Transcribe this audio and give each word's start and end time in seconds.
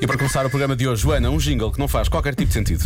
E 0.00 0.06
para 0.06 0.16
começar 0.16 0.46
o 0.46 0.50
programa 0.50 0.74
de 0.74 0.88
hoje, 0.88 1.02
Joana, 1.02 1.28
um 1.30 1.36
jingle 1.36 1.70
que 1.70 1.78
não 1.78 1.86
faz 1.86 2.08
qualquer 2.08 2.34
tipo 2.34 2.48
de 2.48 2.54
sentido. 2.54 2.84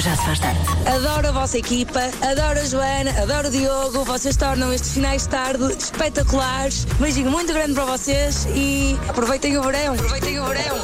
Já 0.00 0.16
se 0.16 0.24
faz 0.24 0.38
tarde. 0.38 0.60
Adoro 0.86 1.28
a 1.28 1.32
vossa 1.32 1.58
equipa, 1.58 2.00
adoro 2.22 2.58
a 2.58 2.64
Joana, 2.64 3.10
adoro 3.22 3.48
o 3.48 3.50
Diogo. 3.50 4.04
Vocês 4.04 4.34
tornam 4.36 4.72
estes 4.72 4.94
finais 4.94 5.24
de 5.24 5.28
tarde 5.28 5.64
espetaculares. 5.78 6.86
Beijinho 6.98 7.30
muito 7.30 7.52
grande 7.52 7.74
para 7.74 7.84
vocês 7.84 8.46
e 8.54 8.98
aproveitem 9.08 9.58
o 9.58 9.62
verão. 9.62 9.94
Aproveitem 9.94 10.40
o 10.40 10.46
verão. 10.46 10.76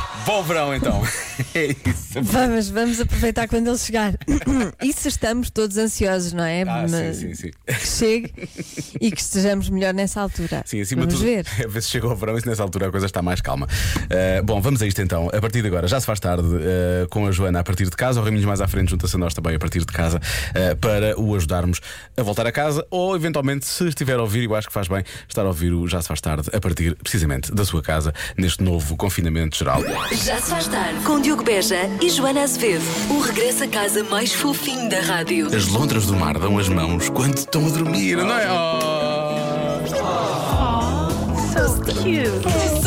Bom 0.30 0.44
verão 0.44 0.72
então. 0.72 1.02
É 1.54 1.66
isso. 1.66 2.22
Vamos, 2.22 2.68
vamos 2.68 3.00
aproveitar 3.00 3.48
quando 3.48 3.66
ele 3.68 3.78
chegar. 3.78 4.14
E 4.82 4.92
se 4.92 5.08
estamos 5.08 5.50
todos 5.50 5.76
ansiosos, 5.76 6.32
não 6.32 6.44
é? 6.44 6.62
Ah, 6.62 6.86
sim, 6.86 6.94
Mas 6.94 7.16
sim, 7.16 7.34
sim. 7.34 7.50
Que 7.66 7.86
chegue 7.86 8.32
e 9.00 9.10
que 9.10 9.20
estejamos 9.20 9.68
melhor 9.68 9.92
nessa 9.94 10.20
altura. 10.20 10.62
Sim, 10.66 10.80
acima 10.80 11.02
vamos 11.02 11.18
de 11.18 11.20
tudo. 11.20 11.34
ver. 11.34 11.46
A 11.64 11.68
ver 11.68 11.82
se 11.82 11.88
chega 11.88 12.06
ao 12.06 12.14
verão 12.14 12.36
e 12.36 12.40
se 12.40 12.46
nessa 12.46 12.62
altura 12.62 12.88
a 12.88 12.90
coisa 12.90 13.06
está 13.06 13.22
mais 13.22 13.40
calma. 13.40 13.66
Uh, 13.66 14.44
bom, 14.44 14.60
vamos 14.60 14.82
a 14.82 14.86
isto 14.86 15.00
então. 15.00 15.28
A 15.32 15.40
partir 15.40 15.62
de 15.62 15.68
agora, 15.68 15.88
já 15.88 15.98
se 15.98 16.06
faz 16.06 16.20
tarde 16.20 16.46
uh, 16.46 17.08
com 17.08 17.26
a 17.26 17.32
Joana 17.32 17.60
a 17.60 17.64
partir 17.64 17.84
de 17.84 17.96
casa. 17.96 18.20
O 18.20 18.24
Raminhos 18.24 18.44
mais 18.44 18.60
à 18.60 18.68
frente 18.68 18.90
junta-se 18.90 19.16
a 19.16 19.18
nós 19.18 19.34
também 19.34 19.54
a 19.54 19.58
partir 19.58 19.80
de 19.80 19.86
casa 19.86 20.18
uh, 20.18 20.76
para 20.76 21.18
o 21.18 21.34
ajudarmos 21.34 21.80
a 22.16 22.22
voltar 22.22 22.46
a 22.46 22.52
casa 22.52 22.86
ou, 22.90 23.16
eventualmente, 23.16 23.66
se 23.66 23.88
estiver 23.88 24.18
a 24.18 24.22
ouvir, 24.22 24.44
eu 24.44 24.54
acho 24.54 24.68
que 24.68 24.74
faz 24.74 24.88
bem 24.88 25.02
estar 25.28 25.42
a 25.42 25.48
ouvir 25.48 25.72
o 25.72 25.88
Já 25.88 26.00
se 26.02 26.08
faz 26.08 26.20
tarde 26.20 26.48
a 26.52 26.60
partir 26.60 26.94
precisamente 26.96 27.52
da 27.52 27.64
sua 27.64 27.82
casa 27.82 28.12
neste 28.36 28.62
novo 28.62 28.96
confinamento 28.96 29.56
geral. 29.56 29.80
Já 30.24 30.36
se 30.38 30.50
faz 30.50 30.66
tarde. 30.68 31.02
Com 31.04 31.18
Diogo 31.18 31.42
Beja 31.42 31.88
e 32.00 32.10
Joana 32.10 32.42
Azevedo. 32.42 32.84
O 33.10 33.20
regresso 33.20 33.64
a 33.64 33.68
casa 33.68 34.04
mais 34.04 34.32
fofinho 34.32 34.88
da 34.90 35.00
rádio. 35.00 35.46
As 35.54 35.66
lontras 35.68 36.06
do 36.06 36.14
mar 36.14 36.38
dão 36.38 36.58
as 36.58 36.68
mãos 36.68 37.08
quando 37.08 37.38
estão 37.38 37.66
a 37.66 37.70
dormir, 37.70 38.16
não 38.18 38.38
é? 38.38 38.46
Não 41.30 41.48
se 41.48 41.58
aguenta, 41.58 42.79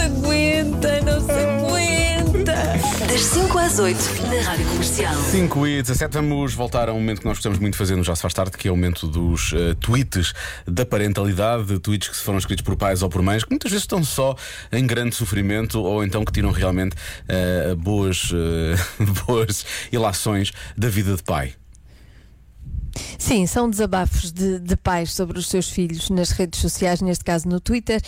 Das 3.14 3.26
5 3.26 3.60
às 3.60 3.78
8 3.78 4.00
na 4.24 4.42
Rádio 4.42 4.66
Comercial. 4.70 5.14
5 5.14 5.68
e 5.68 5.82
17, 5.84 6.14
vamos 6.16 6.56
voltar 6.56 6.90
a 6.90 6.94
um 6.94 6.96
momento 6.96 7.20
que 7.20 7.28
nós 7.28 7.38
gostamos 7.38 7.60
muito 7.60 7.74
de 7.74 7.78
fazer 7.78 7.96
no 7.96 8.04
Já 8.04 8.16
Se 8.16 8.24
Faz 8.24 8.34
Tarde, 8.34 8.58
que 8.58 8.68
é 8.68 8.72
o 8.72 8.76
momento 8.76 9.06
dos 9.06 9.54
eh, 9.54 9.76
tweets 9.80 10.34
da 10.66 10.84
parentalidade, 10.84 11.78
tweets 11.78 12.10
que 12.10 12.16
foram 12.16 12.40
escritos 12.40 12.64
por 12.66 12.76
pais 12.76 13.04
ou 13.04 13.10
por 13.10 13.22
mães, 13.22 13.44
que 13.44 13.52
muitas 13.52 13.70
vezes 13.70 13.84
estão 13.84 14.04
só 14.04 14.36
em 14.72 14.88
grande 14.88 15.14
sofrimento 15.14 15.80
ou 15.80 16.04
então 16.04 16.26
que 16.26 16.32
tiram 16.32 16.50
realmente 16.50 16.96
eh, 17.28 17.76
boas, 17.78 18.32
eh, 18.34 19.04
boas 19.28 19.64
ilações 19.92 20.52
da 20.76 20.90
vida 20.90 21.16
de 21.16 21.22
pai. 21.22 21.54
Sim, 23.24 23.48
são 23.48 23.70
desabafos 23.70 24.34
de, 24.34 24.60
de 24.60 24.76
pais 24.76 25.14
sobre 25.14 25.40
os 25.40 25.48
seus 25.48 25.70
filhos 25.70 26.10
nas 26.10 26.32
redes 26.32 26.60
sociais, 26.60 27.00
neste 27.00 27.24
caso 27.24 27.48
no 27.48 27.58
Twitter. 27.58 28.02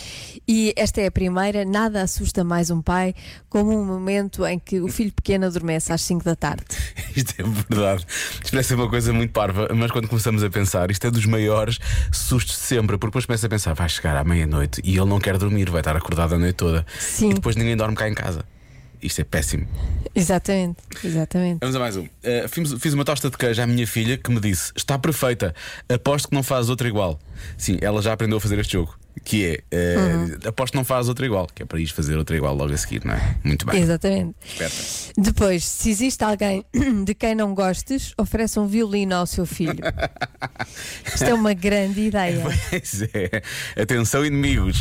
E 0.46 0.74
esta 0.76 1.00
é 1.00 1.06
a 1.06 1.10
primeira. 1.10 1.64
Nada 1.64 2.02
assusta 2.02 2.44
mais 2.44 2.70
um 2.70 2.82
pai 2.82 3.14
como 3.48 3.72
um 3.72 3.82
momento 3.82 4.44
em 4.44 4.58
que 4.58 4.78
o 4.78 4.88
filho 4.88 5.10
pequeno 5.10 5.46
adormece 5.46 5.90
às 5.90 6.02
5 6.02 6.22
da 6.22 6.36
tarde. 6.36 6.66
Isto 7.16 7.34
é 7.38 7.44
verdade. 7.44 8.06
Isto 8.34 8.50
parece 8.50 8.74
uma 8.74 8.90
coisa 8.90 9.10
muito 9.10 9.32
parva, 9.32 9.70
mas 9.74 9.90
quando 9.90 10.06
começamos 10.06 10.44
a 10.44 10.50
pensar, 10.50 10.90
isto 10.90 11.06
é 11.06 11.10
dos 11.10 11.24
maiores 11.24 11.78
sustos 12.12 12.56
de 12.56 12.60
sempre, 12.60 12.98
porque 12.98 13.06
depois 13.06 13.24
começa 13.24 13.46
a 13.46 13.48
pensar, 13.48 13.72
vai 13.72 13.88
chegar 13.88 14.18
à 14.18 14.22
meia-noite 14.22 14.82
e 14.84 14.98
ele 14.98 15.06
não 15.06 15.18
quer 15.18 15.38
dormir, 15.38 15.70
vai 15.70 15.80
estar 15.80 15.96
acordado 15.96 16.34
a 16.34 16.38
noite 16.38 16.56
toda. 16.56 16.84
Sim. 16.98 17.30
E 17.30 17.34
depois 17.34 17.56
ninguém 17.56 17.74
dorme 17.74 17.96
cá 17.96 18.06
em 18.06 18.14
casa. 18.14 18.44
Isto 19.02 19.20
é 19.20 19.24
péssimo. 19.24 19.66
Exatamente, 20.14 20.78
exatamente. 21.04 21.58
Vamos 21.60 21.76
a 21.76 21.78
mais 21.78 21.96
um. 21.96 22.04
Uh, 22.04 22.48
fiz, 22.48 22.72
fiz 22.74 22.94
uma 22.94 23.04
tosta 23.04 23.30
de 23.30 23.36
queijo 23.36 23.62
à 23.62 23.66
minha 23.66 23.86
filha 23.86 24.16
que 24.16 24.30
me 24.30 24.40
disse: 24.40 24.72
Está 24.74 24.98
perfeita, 24.98 25.54
aposto 25.88 26.28
que 26.28 26.34
não 26.34 26.42
faz 26.42 26.68
outra 26.68 26.88
igual. 26.88 27.18
Sim, 27.56 27.78
ela 27.80 28.00
já 28.02 28.12
aprendeu 28.12 28.38
a 28.38 28.40
fazer 28.40 28.58
este 28.58 28.74
jogo. 28.74 28.96
Que 29.24 29.62
é, 29.72 29.96
uh, 29.98 30.48
aposto 30.48 30.72
que 30.72 30.76
não 30.76 30.84
faz 30.84 31.08
outra 31.08 31.26
igual. 31.26 31.46
Que 31.52 31.62
é 31.62 31.66
para 31.66 31.80
ir 31.80 31.88
fazer 31.88 32.16
outra 32.16 32.36
igual 32.36 32.54
logo 32.54 32.72
a 32.72 32.76
seguir, 32.76 33.04
não 33.04 33.14
é? 33.14 33.36
Muito 33.42 33.66
bem. 33.66 33.80
Exatamente. 33.80 34.36
Esperta. 34.44 34.76
Depois, 35.16 35.64
se 35.64 35.90
existe 35.90 36.22
alguém 36.22 36.64
de 37.04 37.14
quem 37.14 37.34
não 37.34 37.54
gostes, 37.54 38.12
oferece 38.18 38.58
um 38.58 38.66
violino 38.66 39.14
ao 39.14 39.26
seu 39.26 39.46
filho. 39.46 39.82
Isto 41.06 41.24
é 41.24 41.34
uma 41.34 41.54
grande 41.54 42.00
ideia. 42.00 42.42
Pois 42.70 43.02
é. 43.14 43.42
Atenção, 43.80 44.24
inimigos. 44.24 44.80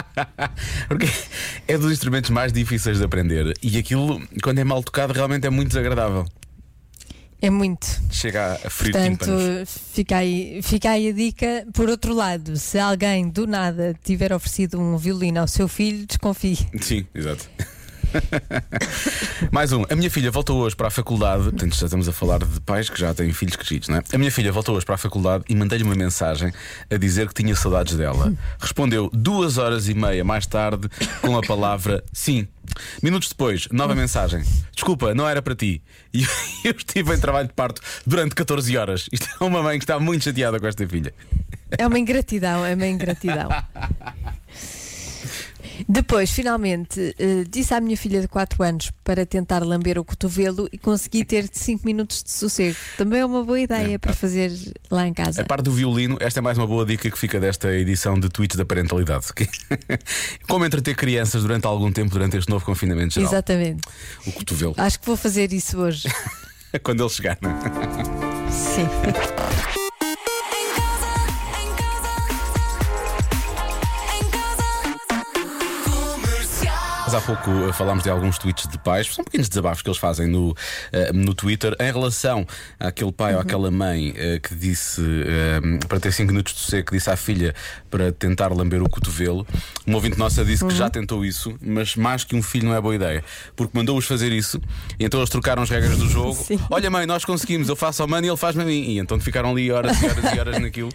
Porque 0.88 1.08
é 1.66 1.78
dos 1.78 1.92
instrumentos 1.92 2.30
mais 2.30 2.52
difíceis 2.52 2.98
de 2.98 3.04
aprender. 3.04 3.54
E 3.62 3.78
aquilo, 3.78 4.20
quando 4.42 4.58
é 4.58 4.64
mal 4.64 4.82
tocado, 4.82 5.12
realmente 5.12 5.46
é 5.46 5.50
muito 5.50 5.68
desagradável. 5.68 6.26
É 7.40 7.50
muito. 7.50 7.86
Chega 8.10 8.54
a 8.64 8.70
ferir 8.70 8.92
Portanto, 8.92 9.24
tímpanos. 9.26 9.78
fica 9.92 10.16
aí, 10.16 10.60
fica 10.62 10.90
aí 10.90 11.08
a 11.08 11.12
dica. 11.12 11.66
Por 11.72 11.88
outro 11.88 12.12
lado, 12.12 12.56
se 12.56 12.78
alguém 12.78 13.28
do 13.28 13.46
nada 13.46 13.94
tiver 14.02 14.32
oferecido 14.32 14.80
um 14.80 14.96
violino 14.96 15.40
ao 15.40 15.46
seu 15.46 15.68
filho, 15.68 16.04
desconfie. 16.06 16.58
Sim, 16.80 17.06
exato. 17.14 17.48
Mais 19.52 19.72
um. 19.72 19.84
A 19.88 19.94
minha 19.94 20.10
filha 20.10 20.30
voltou 20.30 20.58
hoje 20.60 20.74
para 20.74 20.88
a 20.88 20.90
faculdade. 20.90 21.44
Portanto, 21.44 21.76
já 21.76 21.86
estamos 21.86 22.08
a 22.08 22.12
falar 22.12 22.38
de 22.38 22.60
pais 22.62 22.88
que 22.88 22.98
já 22.98 23.14
têm 23.14 23.32
filhos 23.32 23.56
crescidos, 23.56 23.88
não 23.88 23.98
é? 23.98 24.02
A 24.12 24.18
minha 24.18 24.30
filha 24.30 24.50
voltou 24.50 24.76
hoje 24.76 24.86
para 24.86 24.94
a 24.94 24.98
faculdade 24.98 25.44
e 25.48 25.54
mandei-lhe 25.54 25.84
uma 25.84 25.94
mensagem 25.94 26.52
a 26.90 26.96
dizer 26.96 27.28
que 27.28 27.34
tinha 27.34 27.54
saudades 27.54 27.96
dela. 27.96 28.32
Respondeu 28.58 29.10
duas 29.12 29.58
horas 29.58 29.88
e 29.88 29.94
meia 29.94 30.24
mais 30.24 30.46
tarde 30.46 30.88
com 31.20 31.36
a 31.36 31.42
palavra 31.42 32.02
sim. 32.12 32.48
Minutos 33.02 33.28
depois, 33.28 33.68
nova 33.70 33.94
mensagem. 33.94 34.42
Desculpa, 34.74 35.14
não 35.14 35.28
era 35.28 35.42
para 35.42 35.54
ti. 35.54 35.82
E 36.64 36.66
eu 36.66 36.74
estive 36.76 37.14
em 37.14 37.20
trabalho 37.20 37.46
de 37.46 37.54
parto 37.54 37.80
durante 38.04 38.34
14 38.34 38.76
horas. 38.76 39.08
Isto 39.12 39.28
é 39.40 39.44
uma 39.44 39.62
mãe 39.62 39.78
que 39.78 39.84
está 39.84 40.00
muito 40.00 40.24
chateada 40.24 40.58
com 40.58 40.66
esta 40.66 40.86
filha. 40.88 41.14
É 41.70 41.86
uma 41.86 41.98
ingratidão, 41.98 42.66
é 42.66 42.74
uma 42.74 42.86
ingratidão. 42.86 43.48
Depois, 45.88 46.30
finalmente, 46.30 47.14
eh, 47.18 47.44
disse 47.48 47.74
à 47.74 47.80
minha 47.80 47.96
filha 47.96 48.20
de 48.20 48.28
4 48.28 48.62
anos 48.62 48.90
para 49.04 49.26
tentar 49.26 49.64
lamber 49.64 49.98
o 49.98 50.04
cotovelo 50.04 50.68
e 50.72 50.78
consegui 50.78 51.24
ter 51.24 51.48
5 51.50 51.84
minutos 51.84 52.22
de 52.22 52.30
sossego. 52.30 52.76
Também 52.96 53.20
é 53.20 53.26
uma 53.26 53.44
boa 53.44 53.60
ideia 53.60 53.98
para 53.98 54.12
fazer 54.12 54.52
lá 54.90 55.06
em 55.06 55.12
casa. 55.12 55.42
A 55.42 55.44
parte 55.44 55.64
do 55.64 55.72
violino, 55.72 56.16
esta 56.20 56.40
é 56.40 56.42
mais 56.42 56.56
uma 56.58 56.66
boa 56.66 56.84
dica 56.84 57.10
que 57.10 57.18
fica 57.18 57.38
desta 57.38 57.72
edição 57.74 58.18
de 58.18 58.28
tweets 58.28 58.56
da 58.56 58.64
parentalidade. 58.64 59.26
Como 60.48 60.64
entreter 60.64 60.94
crianças 60.96 61.42
durante 61.42 61.66
algum 61.66 61.92
tempo 61.92 62.10
durante 62.10 62.36
este 62.36 62.50
novo 62.50 62.64
confinamento 62.64 63.14
geral. 63.14 63.30
Exatamente. 63.30 63.82
O 64.26 64.32
cotovelo. 64.32 64.74
Acho 64.76 64.98
que 65.00 65.06
vou 65.06 65.16
fazer 65.16 65.52
isso 65.52 65.78
hoje. 65.78 66.08
Quando 66.82 67.02
ele 67.02 67.10
chegar, 67.10 67.38
não 67.40 67.50
é? 67.50 68.50
Sim. 68.50 68.86
Mas 77.08 77.14
há 77.14 77.22
pouco 77.22 77.50
eh, 77.66 77.72
falámos 77.72 78.04
de 78.04 78.10
alguns 78.10 78.36
tweets 78.36 78.68
de 78.68 78.76
pais, 78.76 79.06
são 79.06 79.24
pequenos 79.24 79.48
desabafos 79.48 79.80
que 79.80 79.88
eles 79.88 79.96
fazem 79.96 80.26
no, 80.26 80.54
eh, 80.92 81.10
no 81.10 81.32
Twitter 81.32 81.74
em 81.80 81.90
relação 81.90 82.46
àquele 82.78 83.10
pai 83.12 83.34
ou 83.34 83.40
àquela 83.40 83.70
mãe 83.70 84.12
eh, 84.14 84.38
que 84.38 84.54
disse 84.54 85.00
para 85.88 85.98
ter 85.98 86.12
5 86.12 86.30
minutos 86.30 86.66
de 86.68 86.82
que 86.82 86.92
disse 86.92 87.08
à 87.08 87.16
filha 87.16 87.54
para 87.90 88.12
tentar 88.12 88.52
lamber 88.52 88.82
o 88.82 88.90
cotovelo. 88.90 89.46
Um 89.86 89.94
ouvinte 89.94 90.18
nossa 90.18 90.44
disse 90.44 90.66
que 90.66 90.74
já 90.74 90.90
tentou 90.90 91.24
isso, 91.24 91.56
mas 91.62 91.96
mais 91.96 92.24
que 92.24 92.36
um 92.36 92.42
filho 92.42 92.68
não 92.68 92.74
é 92.74 92.80
boa 92.80 92.94
ideia, 92.94 93.24
porque 93.56 93.74
mandou-os 93.74 94.04
fazer 94.04 94.30
isso, 94.30 94.60
e 95.00 95.04
então 95.06 95.18
eles 95.18 95.30
trocaram 95.30 95.62
as 95.62 95.70
regras 95.70 95.96
do 95.96 96.08
jogo. 96.12 96.34
Sim. 96.34 96.60
Olha, 96.68 96.90
mãe, 96.90 97.06
nós 97.06 97.24
conseguimos, 97.24 97.70
eu 97.70 97.76
faço 97.76 98.02
ao 98.02 98.08
mano 98.08 98.26
e 98.26 98.28
ele 98.28 98.36
faz-me 98.36 98.64
a 98.64 98.66
mim. 98.66 98.82
E 98.82 98.98
então 98.98 99.18
ficaram 99.18 99.52
ali 99.52 99.72
horas 99.72 99.98
e 100.02 100.06
horas 100.06 100.34
e 100.34 100.38
horas 100.38 100.58
naquilo. 100.60 100.90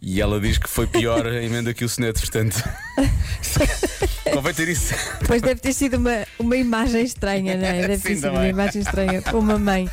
E 0.00 0.20
ela 0.20 0.40
diz 0.40 0.58
que 0.58 0.68
foi 0.68 0.86
pior 0.86 1.26
a 1.26 1.42
emenda 1.42 1.74
que 1.74 1.84
o 1.84 1.88
soneto, 1.88 2.20
portanto. 2.20 2.62
Convém 4.32 4.54
ter 4.54 4.68
isso. 4.68 4.94
Pois 5.26 5.42
deve 5.42 5.60
ter 5.60 5.72
sido 5.72 5.96
uma, 5.96 6.24
uma 6.38 6.56
imagem 6.56 7.02
estranha, 7.02 7.56
não 7.56 7.66
é? 7.66 7.80
Deve 7.88 7.96
Sim, 7.96 8.02
ter 8.02 8.14
sido 8.14 8.20
também. 8.22 8.38
uma 8.38 8.48
imagem 8.48 8.82
estranha 8.82 9.22
com 9.22 9.38
uma 9.38 9.58
mãe. 9.58 9.88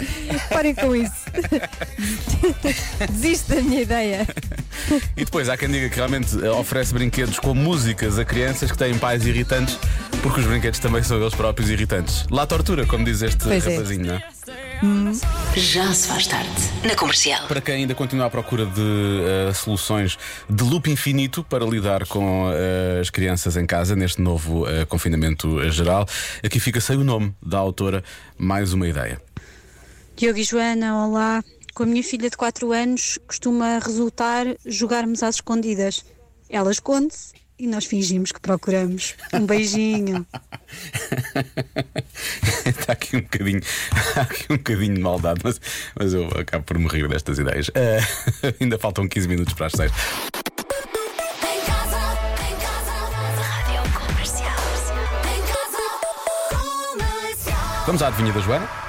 Parem 0.49 0.75
com 0.75 0.95
isso. 0.95 1.25
Desisto 3.11 3.55
da 3.55 3.61
minha 3.61 3.81
ideia. 3.81 4.27
E 5.17 5.25
depois 5.25 5.49
há 5.49 5.57
quem 5.57 5.69
diga 5.69 5.89
que 5.89 5.95
realmente 5.95 6.35
oferece 6.49 6.93
brinquedos 6.93 7.39
com 7.39 7.53
músicas 7.55 8.19
a 8.19 8.25
crianças 8.25 8.71
que 8.71 8.77
têm 8.77 8.97
pais 8.97 9.25
irritantes, 9.25 9.79
porque 10.21 10.39
os 10.41 10.45
brinquedos 10.45 10.79
também 10.79 11.01
são 11.01 11.19
eles 11.19 11.33
próprios 11.33 11.69
irritantes. 11.69 12.25
Lá 12.29 12.45
tortura, 12.45 12.85
como 12.85 13.03
diz 13.05 13.21
este 13.21 13.43
Pois 13.43 13.65
é. 13.65 13.71
rapazinho, 13.71 14.05
não 14.05 14.15
é? 14.15 14.34
Já 15.55 15.93
se 15.93 16.07
faz 16.07 16.27
tarde. 16.27 16.49
Na 16.83 16.95
Comercial. 16.95 17.47
Para 17.47 17.61
quem 17.61 17.75
ainda 17.75 17.95
continua 17.95 18.25
à 18.25 18.29
procura 18.29 18.65
de 18.65 18.81
eh, 19.49 19.53
soluções 19.53 20.17
de 20.49 20.63
loop 20.63 20.89
infinito 20.89 21.43
para 21.43 21.65
lidar 21.65 22.05
com 22.07 22.49
eh, 22.51 22.99
as 22.99 23.09
crianças 23.09 23.55
em 23.55 23.65
casa 23.65 23.95
neste 23.95 24.21
novo 24.21 24.67
eh, 24.67 24.85
confinamento 24.85 25.69
geral, 25.71 26.05
aqui 26.43 26.59
fica 26.59 26.81
sem 26.81 26.97
o 26.97 27.03
nome 27.03 27.33
da 27.41 27.57
autora, 27.57 28.03
mais 28.37 28.73
uma 28.73 28.87
ideia. 28.87 29.21
Diogo 30.15 30.39
e 30.39 30.43
Joana, 30.43 31.05
olá. 31.05 31.43
Com 31.73 31.83
a 31.83 31.85
minha 31.85 32.03
filha 32.03 32.29
de 32.29 32.37
4 32.37 32.71
anos 32.71 33.19
costuma 33.27 33.79
resultar 33.79 34.45
jogarmos 34.65 35.23
às 35.23 35.35
escondidas. 35.35 36.05
Ela 36.49 36.71
esconde-se 36.71 37.44
e 37.57 37.67
nós 37.67 37.85
fingimos 37.85 38.31
que 38.31 38.39
procuramos. 38.39 39.15
Um 39.33 39.45
beijinho. 39.45 40.25
Está 42.65 42.93
aqui 42.93 43.17
um 43.17 43.21
bocadinho, 43.21 43.61
aqui 44.15 44.53
um 44.53 44.57
bocadinho 44.57 44.95
de 44.95 45.01
maldade, 45.01 45.41
mas, 45.43 45.61
mas 45.97 46.13
eu 46.13 46.27
acabo 46.39 46.63
por 46.63 46.77
me 46.77 46.87
rir 46.87 47.07
destas 47.07 47.39
ideias. 47.39 47.71
Eh, 47.73 47.99
ainda 48.59 48.77
faltam 48.77 49.07
15 49.07 49.27
minutos 49.27 49.53
para 49.53 49.67
as 49.67 49.73
6. 49.73 49.91
Rádio 53.37 53.83
Comercial. 53.99 54.55
Vamos 57.85 58.01
à 58.01 58.07
adivinha 58.07 58.33
da 58.33 58.39
Joana? 58.39 58.84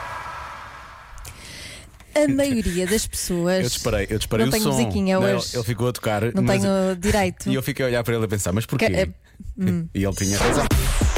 A 2.24 2.28
maioria 2.28 2.86
das 2.86 3.06
pessoas. 3.06 3.64
Eu 3.64 3.68
disparei, 3.70 4.06
eu 4.10 4.18
disparei 4.18 4.46
Não 4.46 4.50
o 4.50 4.52
tenho 4.52 4.64
som. 4.64 4.72
musiquinha 4.72 5.20
Não, 5.20 5.36
hoje. 5.36 5.50
Ele 5.54 5.64
ficou 5.64 5.88
a 5.88 5.92
tocar. 5.92 6.22
Não 6.34 6.42
mas- 6.42 6.62
tenho 6.62 6.96
direito. 6.98 7.48
E 7.50 7.54
eu 7.54 7.62
fiquei 7.62 7.84
a 7.84 7.88
olhar 7.88 8.02
para 8.04 8.14
ele 8.14 8.24
a 8.24 8.28
pensar, 8.28 8.52
mas 8.52 8.64
porquê? 8.66 8.86
Que- 8.88 8.96
é- 8.96 9.08
E 9.94 10.04
ele 10.04 10.14
tinha 10.14 10.38
razão. 10.38 10.64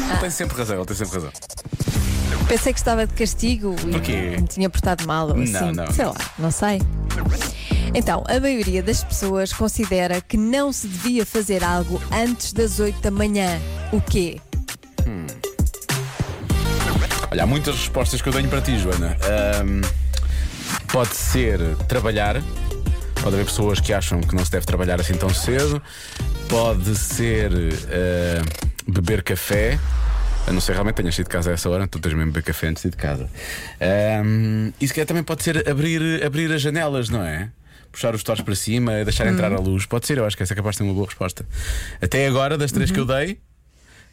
Ah. 0.03 0.11
Ele 0.13 0.19
tem 0.21 0.31
sempre 0.31 0.57
razão, 0.57 0.77
ele 0.77 0.87
tem 0.87 0.97
sempre 0.97 1.15
razão. 1.15 1.31
Pensei 2.49 2.73
que 2.73 2.79
estava 2.79 3.07
de 3.07 3.13
castigo 3.15 3.75
Porquê? 3.93 4.35
e 4.37 4.41
me 4.41 4.49
tinha 4.49 4.71
portado 4.71 5.07
mal 5.07 5.29
ou 5.29 5.35
Não, 5.37 5.43
assim. 5.43 5.73
não. 5.73 5.93
Sei 5.93 6.05
lá, 6.07 6.17
não 6.39 6.51
sei. 6.51 6.81
Então, 7.95 8.25
a 8.27 8.41
maioria 8.41 8.83
das 8.83 9.05
pessoas 9.05 9.53
considera 9.53 10.21
que 10.21 10.37
não 10.39 10.73
se 10.73 10.87
devia 10.89 11.27
fazer 11.27 11.63
algo 11.63 12.01
antes 12.13 12.53
das 12.55 12.81
8 12.81 13.01
da 13.03 13.11
manhã. 13.11 13.61
O 13.93 14.01
quê? 14.01 14.41
Olha, 17.31 17.43
há 17.43 17.47
muitas 17.47 17.77
respostas 17.77 18.23
que 18.23 18.29
eu 18.29 18.33
tenho 18.33 18.49
para 18.49 18.61
ti, 18.63 18.79
Joana. 18.79 19.17
Ahm, 19.61 19.83
pode 20.89 21.15
ser 21.15 21.61
trabalhar. 21.87 22.43
Pode 23.23 23.35
haver 23.35 23.45
pessoas 23.45 23.81
que 23.81 23.93
acham 23.93 24.21
que 24.21 24.35
não 24.35 24.45
se 24.45 24.51
deve 24.51 24.67
trabalhar 24.67 25.01
assim 25.01 25.15
tão 25.15 25.29
cedo. 25.29 25.83
Pode 26.49 26.97
ser 26.97 27.53
ah, 27.91 28.43
beber 28.87 29.23
café. 29.23 29.79
A 30.47 30.53
não 30.53 30.61
ser 30.61 30.73
realmente 30.73 30.97
tenhas 30.97 31.15
saído 31.15 31.29
de 31.29 31.33
casa 31.33 31.51
a 31.51 31.53
essa 31.53 31.69
hora, 31.69 31.87
tu 31.87 31.99
tens 31.99 32.15
mesmo 32.15 32.33
beber 32.33 32.43
café 32.43 32.69
antes 32.69 32.83
de 32.83 32.89
ir 32.89 32.93
de 32.93 32.97
casa. 32.97 33.29
Ahm, 33.81 34.73
e 34.81 34.89
se 34.89 34.95
calhar 34.95 35.07
também 35.07 35.23
pode 35.23 35.43
ser 35.43 35.69
abrir, 35.69 36.25
abrir 36.25 36.51
as 36.51 36.63
janelas, 36.63 37.11
não 37.11 37.23
é? 37.23 37.51
Puxar 37.93 38.15
os 38.15 38.23
torres 38.23 38.41
para 38.41 38.55
cima, 38.55 39.05
deixar 39.05 39.27
entrar 39.27 39.53
a 39.53 39.59
luz. 39.59 39.85
Pode 39.85 40.07
ser, 40.07 40.17
eu 40.17 40.25
acho 40.25 40.37
que 40.37 40.43
essa 40.43 40.55
é 40.55 40.57
capaz 40.57 40.77
de 40.77 40.79
ter 40.79 40.85
uma 40.85 40.95
boa 40.95 41.05
resposta. 41.05 41.45
Até 42.01 42.27
agora, 42.27 42.57
das 42.57 42.73
três 42.73 42.91
que 42.91 42.99
eu 42.99 43.05
dei, 43.05 43.39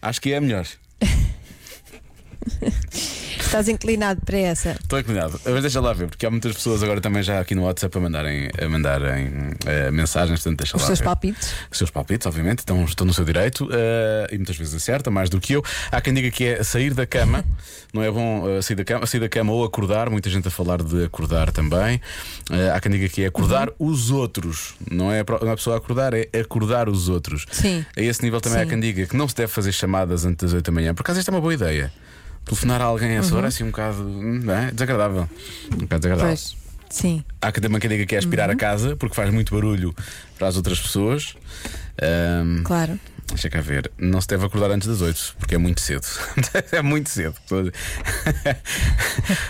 acho 0.02 0.20
que 0.20 0.34
é 0.34 0.38
a 0.38 0.42
melhor. 0.42 0.66
Estás 3.56 3.70
inclinado 3.70 4.20
para 4.26 4.38
essa? 4.38 4.72
Estou 4.72 5.00
inclinado. 5.00 5.40
Mas 5.46 5.62
deixa 5.62 5.80
lá 5.80 5.94
ver, 5.94 6.10
porque 6.10 6.26
há 6.26 6.30
muitas 6.30 6.52
pessoas 6.54 6.84
agora 6.84 7.00
também 7.00 7.24
já 7.24 7.40
aqui 7.40 7.56
no 7.56 7.64
WhatsApp 7.64 7.98
a 7.98 8.02
mandarem, 8.02 8.50
a 8.62 8.68
mandarem 8.68 9.32
eh, 9.66 9.90
mensagens, 9.92 10.42
portanto 10.42 10.58
deixa 10.60 10.76
Os 10.76 10.82
lá 10.84 10.88
seus 10.88 11.00
ver. 11.00 11.06
palpites? 11.06 11.54
Os 11.72 11.78
seus 11.78 11.90
palpites, 11.90 12.28
obviamente, 12.28 12.60
estão, 12.60 12.84
estão 12.84 13.08
no 13.08 13.14
seu 13.14 13.24
direito 13.24 13.70
eh, 13.72 14.28
e 14.34 14.36
muitas 14.36 14.58
vezes 14.58 14.74
acerta, 14.76 15.10
mais 15.10 15.30
do 15.30 15.40
que 15.40 15.54
eu. 15.54 15.64
Há 15.90 16.02
quem 16.02 16.14
diga 16.14 16.30
que 16.32 16.44
é 16.44 16.64
sair 16.64 16.94
da 16.94 17.06
cama, 17.06 17.46
não 17.94 18.04
é 18.04 18.12
bom 18.12 18.44
eh, 18.58 18.62
sair, 18.62 18.76
da 18.76 18.84
cama, 18.84 19.06
sair 19.06 19.22
da 19.22 19.30
cama 19.30 19.54
ou 19.54 19.64
acordar, 19.64 20.10
muita 20.10 20.30
gente 20.30 20.50
a 20.50 20.52
falar 20.52 20.84
de 20.84 21.06
acordar 21.06 21.50
também. 21.54 22.02
Há 22.76 22.80
quem 22.82 22.92
diga 22.92 23.08
que 23.08 23.24
é 23.24 23.28
acordar 23.28 23.70
Uhum. 23.80 23.88
os 23.88 24.12
outros, 24.12 24.74
não 24.92 25.10
é, 25.14 25.24
não 25.42 25.48
é 25.50 25.54
a 25.54 25.56
pessoa 25.56 25.78
a 25.78 25.80
acordar, 25.80 26.14
é 26.14 26.28
acordar 26.42 26.90
os 26.90 27.08
outros. 27.08 27.46
Sim. 27.52 27.86
A 27.96 28.02
esse 28.02 28.22
nível 28.22 28.42
também 28.42 28.60
há 28.60 28.64
Sim. 28.64 28.70
quem 28.72 28.80
diga 28.82 29.06
que 29.06 29.16
não 29.16 29.28
se 29.30 29.36
deve 29.36 29.48
fazer 29.52 29.72
chamadas 29.72 30.26
antes 30.26 30.44
das 30.44 30.54
8 30.54 30.66
da 30.66 30.72
manhã. 30.74 30.94
Por 30.94 31.02
acaso, 31.04 31.20
esta 31.20 31.32
é 31.32 31.34
uma 31.34 31.40
boa 31.42 31.54
ideia. 31.54 31.92
Telefonar 32.46 32.82
a 32.82 32.86
alguém 32.86 33.10
a 33.12 33.20
essa 33.20 33.36
hora 33.36 33.48
é 33.48 33.50
assim 33.50 33.64
um 33.64 33.68
bocado 33.72 34.04
não 34.04 34.54
é? 34.54 34.72
desagradável. 34.72 35.28
Um 35.74 35.78
bocado 35.78 36.02
desagradável. 36.02 36.28
Pois. 36.28 36.56
Sim. 36.90 37.24
Há 37.42 37.52
que 37.52 37.60
também 37.60 37.80
quem 37.80 37.90
diga 37.90 38.06
que 38.06 38.16
é 38.16 38.18
aspirar 38.20 38.50
a 38.50 38.56
casa 38.56 38.96
porque 38.96 39.16
faz 39.16 39.30
muito 39.34 39.54
barulho 39.54 39.94
para 40.38 40.48
as 40.48 40.56
outras 40.56 40.80
pessoas. 40.80 41.36
Ahm, 42.02 42.62
Claro. 42.64 43.00
Deixa 43.28 43.50
cá 43.50 43.60
ver. 43.60 43.92
Não 43.98 44.22
se 44.22 44.28
deve 44.28 44.46
acordar 44.46 44.72
antes 44.72 44.88
das 44.88 45.02
8 45.02 45.36
porque 45.40 45.56
é 45.56 45.58
muito 45.58 45.82
cedo. 45.82 46.06
é 46.72 46.82
muito 46.82 47.10
cedo. 47.10 47.36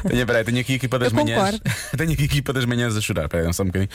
tenho, 0.07 0.25
peraí, 0.25 0.43
tenho 0.43 0.59
aqui 0.61 0.73
a 0.73 0.75
equipa 0.75 0.97
das 0.97 1.11
Eu 1.11 1.15
manhãs. 1.15 1.35
concordo. 1.59 1.61
tenho 1.97 2.11
aqui 2.13 2.21
a 2.21 2.25
equipa 2.25 2.53
das 2.53 2.65
manhãs 2.65 2.95
a 2.95 3.01
chorar. 3.01 3.27
Peraí, 3.29 3.53
só 3.53 3.63
um 3.63 3.67
bocadinho. 3.67 3.89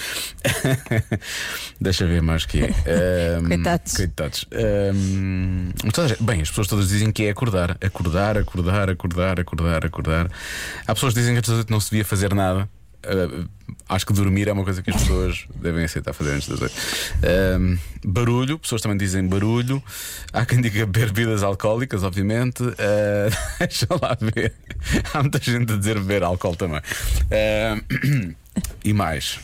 Deixa 1.80 2.06
ver 2.06 2.22
mais 2.22 2.44
que 2.44 2.62
é. 2.64 2.68
Ahm, 3.38 3.46
Coitados. 3.48 3.94
Coitados. 3.96 4.46
A 4.52 4.92
gente- 6.08 6.22
bem, 6.22 6.42
as 6.42 6.48
pessoas 6.50 6.66
todas 6.68 6.88
dizem 6.88 7.10
que 7.10 7.24
é 7.24 7.30
acordar. 7.30 7.76
Acordar, 7.82 8.36
acordar, 8.38 8.90
acordar, 8.90 9.40
acordar, 9.40 9.86
acordar. 9.86 10.30
Há 10.86 10.94
pessoas 10.94 11.14
que 11.14 11.20
dizem 11.20 11.34
que 11.34 11.38
antes 11.38 11.50
das 11.50 11.58
8 11.60 11.70
não 11.70 11.80
se 11.80 11.90
devia 11.90 12.04
fazer 12.04 12.34
nada. 12.34 12.68
Uh, 13.04 13.48
acho 13.88 14.06
que 14.06 14.12
dormir 14.12 14.48
é 14.48 14.52
uma 14.52 14.64
coisa 14.64 14.82
que 14.82 14.90
as 14.90 14.96
pessoas 14.96 15.46
devem 15.56 15.84
aceitar 15.84 16.12
fazer 16.12 16.32
antes 16.32 16.48
das 16.48 16.60
8. 16.60 16.74
Um, 17.58 17.78
barulho, 18.04 18.58
pessoas 18.58 18.80
também 18.80 18.96
dizem 18.96 19.26
barulho. 19.26 19.82
Há 20.32 20.44
quem 20.44 20.60
diga 20.60 20.86
bebidas 20.86 21.42
alcoólicas, 21.42 22.02
obviamente. 22.02 22.62
Uh, 22.62 22.76
deixa 23.58 23.86
lá 24.00 24.16
ver. 24.20 24.54
Há 25.12 25.22
muita 25.22 25.38
gente 25.38 25.72
a 25.72 25.76
dizer 25.76 25.98
beber 25.98 26.22
álcool 26.22 26.56
também. 26.56 26.80
Uh, 26.80 28.34
e 28.84 28.92
mais, 28.92 29.40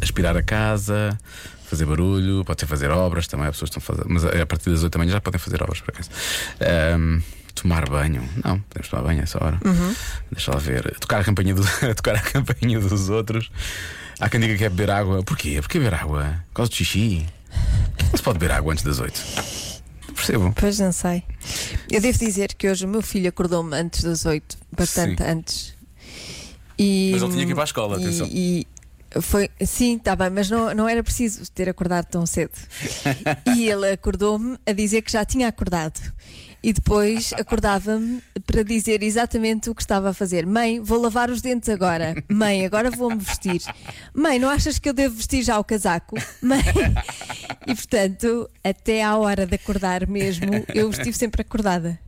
aspirar 0.00 0.36
a 0.36 0.42
casa. 0.42 1.18
Fazer 1.66 1.86
barulho, 1.86 2.44
pode 2.44 2.60
ser 2.60 2.66
fazer 2.66 2.90
obras 2.90 3.28
também. 3.28 3.46
Há 3.46 3.52
pessoas 3.52 3.70
estão 3.70 3.80
a 3.80 3.84
fazer, 3.84 4.04
mas 4.08 4.24
a 4.24 4.44
partir 4.44 4.70
das 4.70 4.82
8 4.82 4.92
da 4.92 4.98
manhã 4.98 5.12
já 5.12 5.20
podem 5.20 5.38
fazer 5.38 5.62
obras 5.62 5.80
por 5.80 5.94
acaso. 5.94 6.10
Um, 6.98 7.22
Tomar 7.54 7.88
banho? 7.88 8.22
Não, 8.44 8.60
podemos 8.60 8.88
tomar 8.88 9.02
banho 9.02 9.20
a 9.20 9.22
essa 9.24 9.42
hora. 9.42 9.58
Deixa 10.30 10.50
lá 10.52 10.58
ver. 10.58 10.94
Tocar 10.98 11.20
a 11.20 11.24
campainha, 11.24 11.54
do, 11.54 11.62
tocar 11.96 12.14
a 12.16 12.20
campainha 12.20 12.78
dos 12.80 13.08
outros. 13.08 13.50
Há 14.18 14.28
quem 14.28 14.40
diga 14.40 14.56
que 14.56 14.64
é 14.64 14.68
beber 14.68 14.90
água. 14.90 15.22
Porquê? 15.22 15.60
Porquê 15.60 15.78
beber 15.78 15.94
água? 15.94 16.42
Por 16.48 16.54
causa 16.54 16.70
de 16.70 16.76
xixi? 16.76 17.26
Não 18.10 18.16
se 18.16 18.22
pode 18.22 18.38
beber 18.38 18.54
água 18.54 18.72
antes 18.72 18.84
das 18.84 18.98
8. 18.98 19.20
Percebo. 20.14 20.52
Pois 20.56 20.78
não 20.78 20.92
sei. 20.92 21.22
Eu 21.90 22.00
devo 22.00 22.18
dizer 22.18 22.54
que 22.54 22.68
hoje 22.68 22.84
o 22.84 22.88
meu 22.88 23.02
filho 23.02 23.28
acordou-me 23.28 23.74
antes 23.76 24.02
das 24.04 24.26
8, 24.26 24.58
bastante 24.76 25.22
Sim. 25.22 25.30
antes. 25.30 25.74
E, 26.78 27.10
Mas 27.12 27.22
ele 27.22 27.32
tinha 27.32 27.46
que 27.46 27.52
ir 27.52 27.54
para 27.54 27.64
a 27.64 27.66
escola, 27.66 27.98
e- 28.00 28.04
atenção. 28.04 28.26
E 28.30 28.66
foi, 29.20 29.50
sim, 29.66 29.96
está 29.96 30.14
bem, 30.14 30.30
mas 30.30 30.48
não, 30.48 30.72
não 30.74 30.88
era 30.88 31.02
preciso 31.02 31.50
ter 31.52 31.68
acordado 31.68 32.06
tão 32.06 32.24
cedo. 32.26 32.52
e 33.56 33.68
ele 33.68 33.90
acordou-me 33.92 34.56
a 34.66 34.72
dizer 34.72 35.02
que 35.02 35.10
já 35.12 35.24
tinha 35.24 35.48
acordado. 35.48 36.00
E 36.62 36.72
depois 36.72 37.32
acordava-me 37.32 38.22
para 38.46 38.62
dizer 38.62 39.02
exatamente 39.02 39.70
o 39.70 39.74
que 39.74 39.82
estava 39.82 40.10
a 40.10 40.14
fazer. 40.14 40.46
Mãe, 40.46 40.80
vou 40.80 41.00
lavar 41.00 41.30
os 41.30 41.40
dentes 41.40 41.68
agora. 41.68 42.14
Mãe, 42.28 42.66
agora 42.66 42.90
vou-me 42.90 43.18
vestir. 43.18 43.62
Mãe, 44.14 44.38
não 44.38 44.48
achas 44.48 44.78
que 44.78 44.88
eu 44.88 44.92
devo 44.92 45.14
vestir 45.14 45.42
já 45.42 45.58
o 45.58 45.64
casaco? 45.64 46.16
Mãe. 46.42 46.62
E 47.66 47.74
portanto, 47.74 48.48
até 48.62 49.02
à 49.02 49.16
hora 49.16 49.46
de 49.46 49.54
acordar 49.54 50.06
mesmo, 50.06 50.64
eu 50.74 50.90
estive 50.90 51.16
sempre 51.16 51.42
acordada. 51.42 51.98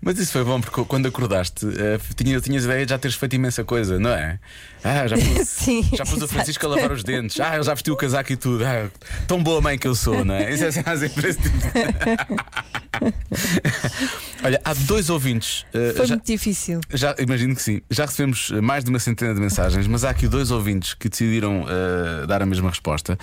Mas 0.00 0.18
isso 0.18 0.32
foi 0.32 0.44
bom 0.44 0.60
porque 0.60 0.84
quando 0.84 1.06
acordaste, 1.06 1.66
eh, 1.66 1.98
tinha, 2.16 2.40
tinhas 2.40 2.64
ideia 2.64 2.84
de 2.86 2.90
já 2.90 2.98
teres 2.98 3.16
feito 3.16 3.34
imensa 3.36 3.64
coisa, 3.64 3.98
não 3.98 4.10
é? 4.10 4.38
Ah, 4.84 5.06
já 5.06 5.16
pus, 5.16 5.26
Sim, 5.48 5.88
já 5.94 6.04
pus 6.04 6.20
o. 6.22 6.28
Francisco 6.28 6.66
a 6.66 6.70
lavar 6.70 6.92
os 6.92 7.04
dentes. 7.04 7.38
Ah, 7.40 7.54
ele 7.54 7.62
já 7.64 7.74
vestiu 7.74 7.94
o 7.94 7.96
casaco 7.96 8.32
e 8.32 8.36
tudo. 8.36 8.64
Ah, 8.64 8.88
tão 9.26 9.42
boa 9.42 9.60
mãe 9.60 9.78
que 9.78 9.86
eu 9.86 9.94
sou, 9.94 10.24
não 10.24 10.34
é? 10.34 10.52
Isso 10.52 10.64
é 10.64 10.70
de- 10.70 10.82
Olha, 14.44 14.60
há 14.64 14.74
dois 14.74 15.08
ouvintes. 15.08 15.64
eh, 15.72 15.92
Foi 15.96 16.06
já- 16.06 16.14
muito 16.16 16.26
difícil. 16.26 16.80
Já, 16.92 17.14
imagino 17.18 17.54
que 17.54 17.62
sim. 17.62 17.80
Já 17.90 18.06
recebemos 18.06 18.50
eh, 18.52 18.60
mais 18.60 18.82
de 18.84 18.90
uma 18.90 18.98
centena 18.98 19.34
de 19.34 19.40
mensagens, 19.40 19.86
mas 19.86 20.04
há 20.04 20.10
aqui 20.10 20.26
dois 20.26 20.50
ouvintes 20.50 20.94
que 20.94 21.08
decidiram 21.08 21.64
eh, 21.68 22.26
dar 22.26 22.42
a 22.42 22.46
mesma 22.46 22.68
resposta 22.70 23.16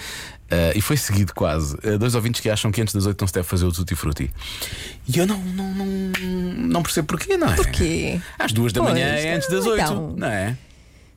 eh, 0.50 0.74
e 0.76 0.82
foi 0.82 0.98
seguido 0.98 1.34
quase. 1.34 1.78
Eh, 1.84 1.98
dois 1.98 2.16
ouvintes 2.16 2.42
que 2.42 2.50
acham 2.50 2.72
que 2.72 2.82
antes 2.82 2.94
das 2.94 3.06
8 3.06 3.20
não 3.22 3.28
se 3.28 3.34
deve 3.34 3.48
fazer 3.48 3.66
o 3.66 3.72
tutti 3.72 3.96
frutti. 3.96 4.32
E 5.08 5.18
eu 5.18 5.26
não, 5.28 5.38
não, 5.40 5.74
não, 5.74 5.86
não 6.56 6.84
percebo 6.84 7.08
porquê, 7.08 7.38
não 7.38 7.52
é? 7.52 7.56
Porquê? 7.56 8.20
Às 8.38 8.52
duas 8.52 8.74
da 8.74 8.82
Pois, 8.82 8.94
manhã 8.94 9.06
é 9.06 9.36
antes 9.36 9.50
das 9.50 9.66
8, 9.66 9.82
então. 9.82 10.14
não 10.18 10.28
é? 10.28 10.58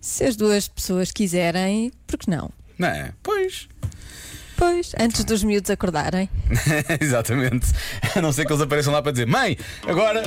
Se 0.01 0.25
as 0.25 0.37
duas 0.37 0.69
pessoas 0.69 1.11
quiserem, 1.11 1.93
por 2.07 2.19
que 2.19 2.29
não? 2.31 2.51
Não 2.79 2.89
é? 2.89 3.13
Pois. 3.23 3.69
Pois, 4.63 4.93
antes 4.97 5.25
dos 5.25 5.43
miúdos 5.43 5.69
acordarem. 5.71 6.31
Exatamente. 7.01 7.67
A 8.15 8.21
não 8.23 8.31
ser 8.33 8.47
que 8.47 8.53
eles 8.53 8.63
apareçam 8.63 8.93
lá 8.93 9.03
para 9.03 9.11
dizer: 9.11 9.27
Mãe, 9.27 9.59
agora 9.89 10.23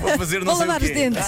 vou 0.00 0.16
fazer 0.16 0.38
não 0.38 0.46
Vou 0.46 0.56
sei 0.56 0.66
lavar 0.66 0.80
o 0.80 0.84
os 0.84 0.90
quê. 0.90 0.94
dentes. 0.94 1.26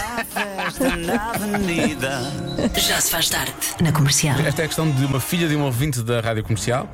Já 2.88 2.98
se 2.98 3.10
faz 3.10 3.28
tarde 3.28 3.52
na 3.82 3.92
comercial. 3.92 4.40
Esta 4.40 4.62
é 4.62 4.64
a 4.64 4.68
questão 4.68 4.90
de 4.90 5.04
uma 5.04 5.20
filha 5.20 5.46
de 5.46 5.54
um 5.54 5.60
ouvinte 5.64 6.00
da 6.02 6.20
rádio 6.22 6.42
comercial. 6.44 6.90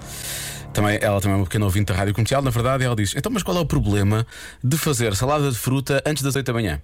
Também, 0.72 0.98
ela 1.00 1.20
também 1.20 1.34
é 1.34 1.36
uma 1.38 1.44
pequena 1.46 1.64
ouvinte 1.66 1.92
da 1.92 1.94
rádio 1.94 2.12
comercial, 2.12 2.42
na 2.42 2.50
verdade, 2.50 2.82
e 2.82 2.86
ela 2.86 2.96
diz: 2.96 3.14
Então, 3.16 3.30
mas 3.30 3.44
qual 3.44 3.56
é 3.56 3.60
o 3.60 3.66
problema 3.66 4.26
de 4.64 4.76
fazer 4.76 5.14
salada 5.14 5.48
de 5.48 5.56
fruta 5.56 6.02
antes 6.04 6.24
das 6.24 6.34
8 6.34 6.44
da 6.44 6.52
manhã? 6.52 6.82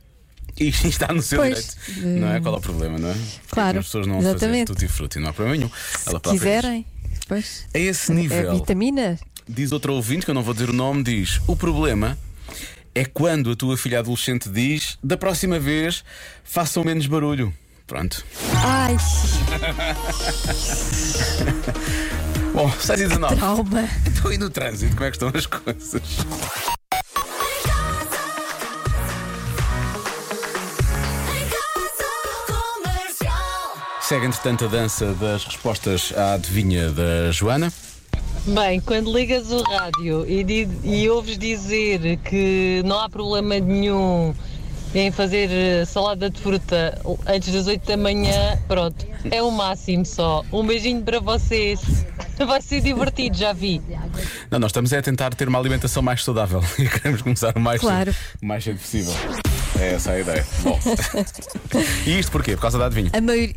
E 0.57 0.69
está 0.87 1.13
no 1.13 1.21
seu 1.21 1.41
Pois, 1.41 1.77
direito. 1.89 2.21
Não 2.21 2.33
é? 2.33 2.41
Qual 2.41 2.55
é 2.55 2.59
o 2.59 2.61
problema, 2.61 2.97
não 2.97 3.11
é? 3.11 3.17
Claro, 3.51 3.81
As 3.81 3.87
pessoas 3.87 4.07
não 4.07 4.15
vão 4.15 4.23
fazer 4.23 4.37
exatamente. 4.37 4.67
tudo 4.69 4.85
e 4.85 4.89
fruta 4.89 5.19
e 5.19 5.21
não 5.23 5.31
há 5.31 5.33
problema 5.33 5.57
nenhum. 5.57 5.71
Se 5.99 6.09
Ela 6.11 6.21
própria 6.21 6.33
diz. 6.33 6.41
quiserem. 6.43 6.87
Pois. 7.29 7.67
A 7.75 7.79
esse 7.79 8.13
É 8.13 8.15
nível, 8.15 8.55
vitamina. 8.55 9.19
diz 9.49 9.73
outro 9.73 9.95
ouvinte, 9.95 10.25
que 10.25 10.31
eu 10.31 10.35
não 10.35 10.43
vou 10.43 10.53
dizer 10.55 10.71
o 10.71 10.73
nome, 10.75 11.03
diz: 11.03 11.41
O 11.47 11.57
problema 11.57 12.19
é 12.95 13.05
quando 13.05 13.51
a 13.51 13.57
tua 13.57 13.77
filha 13.77 13.99
adolescente 14.01 14.49
diz: 14.49 14.99
Da 15.03 15.17
próxima 15.17 15.59
vez 15.59 16.05
façam 16.45 16.85
menos 16.85 17.07
barulho. 17.07 17.53
Pronto. 17.87 18.25
Ai, 18.65 18.97
Bom, 22.55 22.71
6 22.71 23.01
e 23.01 23.09
19. 23.09 23.37
trauma. 23.37 23.89
Estou 24.07 24.31
aí 24.31 24.39
no 24.39 24.49
trânsito, 24.49 24.95
como 24.95 25.05
é 25.07 25.11
que 25.11 25.17
estão 25.17 25.31
as 25.35 25.45
coisas? 25.47 26.03
Segue, 34.07 34.27
entretanto, 34.27 34.67
a 34.67 34.69
dança 34.69 35.15
das 35.15 35.45
respostas 35.45 36.13
à 36.17 36.35
adivinha 36.35 36.91
da 36.91 37.31
Joana. 37.33 37.73
Bem, 38.47 38.79
quando 38.81 39.11
ligas 39.17 39.51
o 39.51 39.63
rádio 39.63 40.29
e, 40.29 40.45
di- 40.45 40.69
e 40.85 41.09
ouves 41.09 41.39
dizer 41.39 42.19
que 42.19 42.83
não 42.85 43.01
há 43.01 43.09
problema 43.09 43.59
nenhum 43.59 44.35
em 44.95 45.11
fazer 45.11 45.49
eh, 45.51 45.85
salada 45.87 46.29
de 46.29 46.39
fruta 46.41 47.01
antes 47.27 47.53
das 47.53 47.67
8 47.67 47.85
da 47.87 47.97
manhã, 47.97 48.59
pronto, 48.69 49.07
é 49.31 49.43
o 49.43 49.51
máximo 49.51 50.05
só. 50.05 50.45
Um 50.53 50.65
beijinho 50.67 51.03
para 51.03 51.19
vocês. 51.19 51.81
Vai 52.47 52.61
ser 52.61 52.81
divertido, 52.83 53.37
já 53.37 53.53
vi. 53.55 53.81
Não, 54.51 54.59
nós 54.59 54.69
estamos 54.71 54.93
é 54.93 54.99
a 54.99 55.03
tentar 55.03 55.35
ter 55.35 55.49
uma 55.49 55.59
alimentação 55.59 56.03
mais 56.03 56.23
saudável 56.23 56.63
e 56.79 56.87
queremos 56.89 57.23
começar 57.23 57.57
o 57.57 57.61
mais, 57.61 57.81
Claro. 57.81 58.13
cedo, 58.13 58.23
o 58.43 58.47
mais 58.47 58.63
cedo 58.63 58.79
possível. 58.79 59.15
É 59.81 59.95
essa 59.95 60.13
a 60.13 60.21
ideia. 60.21 60.47
Bom. 60.63 60.79
e 62.07 62.19
isto 62.19 62.31
porquê? 62.31 62.55
Por 62.55 62.63
causa 62.63 62.79
da 62.79 62.87
adivinha. 62.87 63.11
A 63.13 63.21
maioria. 63.21 63.55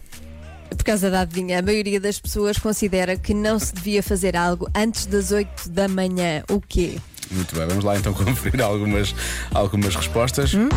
Por 0.87 0.91
causa 0.91 1.11
da 1.11 1.19
adivinha, 1.19 1.59
a 1.59 1.61
maioria 1.61 1.99
das 1.99 2.17
pessoas 2.17 2.57
considera 2.57 3.17
que 3.17 3.33
não 3.33 3.59
se 3.59 3.75
devia 3.75 4.01
fazer 4.01 4.37
algo 4.37 4.69
antes 4.73 5.05
das 5.05 5.33
8 5.33 5.69
da 5.69 5.85
manhã. 5.85 6.43
O 6.49 6.61
quê? 6.61 6.97
Muito 7.29 7.53
bem, 7.53 7.67
vamos 7.67 7.83
lá 7.83 7.97
então 7.97 8.13
conferir 8.15 8.61
algumas, 8.61 9.13
algumas 9.53 9.93
respostas. 9.93 10.53
Hum? 10.53 10.69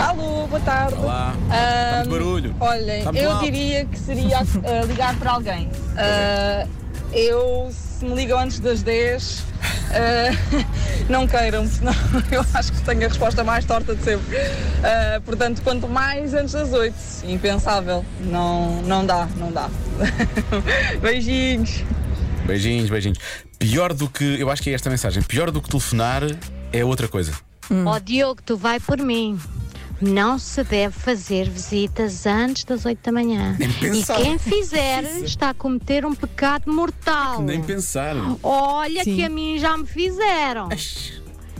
Alô, 0.00 0.46
boa 0.46 0.60
tarde. 0.60 0.94
Olá. 0.94 1.34
Muito 1.96 2.10
barulho. 2.10 2.54
Olhem, 2.60 3.02
eu 3.16 3.32
alto. 3.32 3.44
diria 3.44 3.84
que 3.84 3.98
seria 3.98 4.38
ah, 4.62 4.84
ligar 4.86 5.16
para 5.16 5.32
alguém. 5.32 5.68
Ah, 5.96 6.68
eu, 7.12 7.68
se 7.72 8.04
me 8.04 8.14
ligam 8.14 8.38
antes 8.38 8.60
das 8.60 8.80
10, 8.84 9.42
ah, 9.90 10.30
não 11.08 11.26
queiram, 11.26 11.66
senão 11.66 11.92
eu 12.30 12.44
acho 12.54 12.72
que 12.72 12.80
tenho 12.82 13.04
a 13.04 13.08
resposta 13.08 13.42
mais 13.42 13.64
torta 13.64 13.94
de 13.94 14.02
sempre. 14.02 14.36
Ah, 14.82 15.20
portanto, 15.24 15.62
quanto 15.62 15.88
mais 15.88 16.34
antes 16.34 16.52
das 16.52 16.72
8, 16.72 16.94
impensável. 17.24 18.04
Não, 18.20 18.82
não 18.82 19.04
dá, 19.04 19.28
não 19.36 19.50
dá. 19.50 19.68
Beijinhos. 21.02 21.84
Beijinhos, 22.46 22.90
beijinhos. 22.90 23.18
Pior 23.58 23.92
do 23.92 24.08
que. 24.08 24.40
Eu 24.40 24.50
acho 24.50 24.62
que 24.62 24.70
é 24.70 24.72
esta 24.72 24.88
mensagem. 24.88 25.22
Pior 25.22 25.50
do 25.50 25.60
que 25.60 25.68
telefonar 25.68 26.22
é 26.72 26.84
outra 26.84 27.06
coisa. 27.06 27.32
Ó 27.86 27.98
Diogo, 27.98 28.40
tu 28.44 28.56
vai 28.56 28.80
por 28.80 28.98
mim. 28.98 29.38
Não 30.00 30.38
se 30.38 30.64
deve 30.64 30.98
fazer 30.98 31.48
visitas 31.50 32.24
antes 32.26 32.64
das 32.64 32.86
8 32.86 32.98
da 33.02 33.12
manhã. 33.12 33.56
Nem 33.58 33.68
E 33.68 33.74
pensar. 33.74 34.16
quem 34.22 34.38
fizer 34.38 35.02
está 35.24 35.50
a 35.50 35.54
cometer 35.54 36.06
um 36.06 36.14
pecado 36.14 36.72
mortal. 36.72 37.42
Nem 37.42 37.62
pensar. 37.62 38.14
Olha 38.42 39.04
Sim. 39.04 39.16
que 39.16 39.22
a 39.24 39.28
mim 39.28 39.58
já 39.58 39.76
me 39.76 39.86
fizeram. 39.86 40.68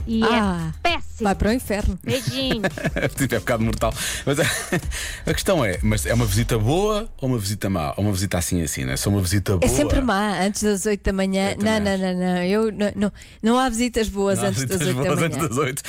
E 0.07 0.23
Ah. 0.23 0.71
é 0.83 0.89
péssimo. 0.89 1.01
Vai 1.21 1.35
para 1.35 1.49
o 1.49 1.53
inferno. 1.53 1.99
Beijinho. 2.03 2.61
é 2.95 3.35
um 3.35 3.39
bocado 3.39 3.63
mortal. 3.63 3.93
Mas 4.25 4.39
a, 4.39 4.43
a 5.29 5.33
questão 5.33 5.63
é: 5.63 5.77
mas 5.83 6.05
é 6.05 6.13
uma 6.13 6.25
visita 6.25 6.57
boa 6.57 7.07
ou 7.21 7.29
uma 7.29 7.37
visita 7.37 7.69
má? 7.69 7.93
Ou 7.97 8.03
uma 8.05 8.11
visita 8.13 8.37
assim, 8.39 8.61
assim, 8.63 8.85
né? 8.85 8.97
Se 8.97 9.07
é 9.07 9.11
uma 9.11 9.21
visita 9.21 9.57
boa. 9.57 9.71
É 9.71 9.75
sempre 9.75 10.01
má, 10.01 10.39
antes 10.41 10.63
das 10.63 10.85
8 10.85 11.03
da 11.03 11.13
manhã. 11.13 11.51
Eu 11.51 11.57
Não, 11.63 11.79
não, 11.79 11.97
não, 11.97 12.13
não. 12.15 12.43
Eu, 12.43 12.71
não, 12.71 12.91
não. 12.95 13.11
Não 13.43 13.59
há 13.59 13.69
visitas 13.69 14.09
boas 14.09 14.39
Não 14.39 14.47
antes 14.49 14.65
das 14.65 14.79
visitas 14.79 14.97
8 14.97 15.09
da 15.09 15.15
manhã. 15.15 15.25
antes 15.27 15.37
das 15.49 15.57
8. 15.57 15.83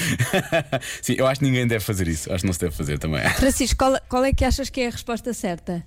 Sim, 1.02 1.14
eu 1.18 1.26
acho 1.26 1.40
que 1.40 1.46
ninguém 1.46 1.66
deve 1.66 1.84
fazer 1.84 2.06
isso. 2.08 2.30
Acho 2.32 2.40
que 2.42 2.46
não 2.46 2.52
se 2.52 2.60
deve 2.60 2.74
fazer 2.76 2.98
também. 2.98 3.26
Francisco, 3.30 3.78
qual, 3.78 3.98
qual 4.08 4.24
é 4.24 4.32
que 4.32 4.44
achas 4.44 4.68
que 4.68 4.80
é 4.82 4.88
a 4.88 4.90
resposta 4.90 5.32
certa? 5.32 5.82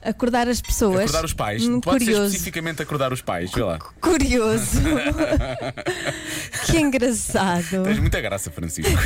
Acordar 0.00 0.46
as 0.48 0.60
pessoas. 0.62 1.00
Acordar 1.00 1.24
os 1.24 1.34
pais. 1.34 1.66
Hum, 1.66 1.80
Pode 1.80 2.04
ser 2.04 2.12
curioso. 2.12 2.26
especificamente 2.30 2.80
acordar 2.80 3.12
os 3.12 3.20
pais. 3.20 3.50
Lá. 3.52 3.80
Curioso. 4.00 4.80
Que 6.48 6.78
engraçado. 6.78 7.82
Tens 7.84 7.98
muita 7.98 8.20
graça, 8.20 8.50
Francisco. 8.50 8.90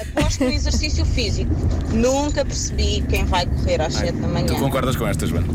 Aposto 0.00 0.44
no 0.44 0.50
exercício 0.50 1.04
físico. 1.04 1.54
Nunca 1.92 2.44
percebi 2.44 3.04
quem 3.08 3.24
vai 3.24 3.46
correr 3.46 3.80
às 3.80 3.94
7 3.94 4.12
da 4.12 4.28
manhã. 4.28 4.46
Tu 4.46 4.56
concordas 4.56 4.96
com 4.96 5.06
esta, 5.06 5.26
Joana? 5.26 5.46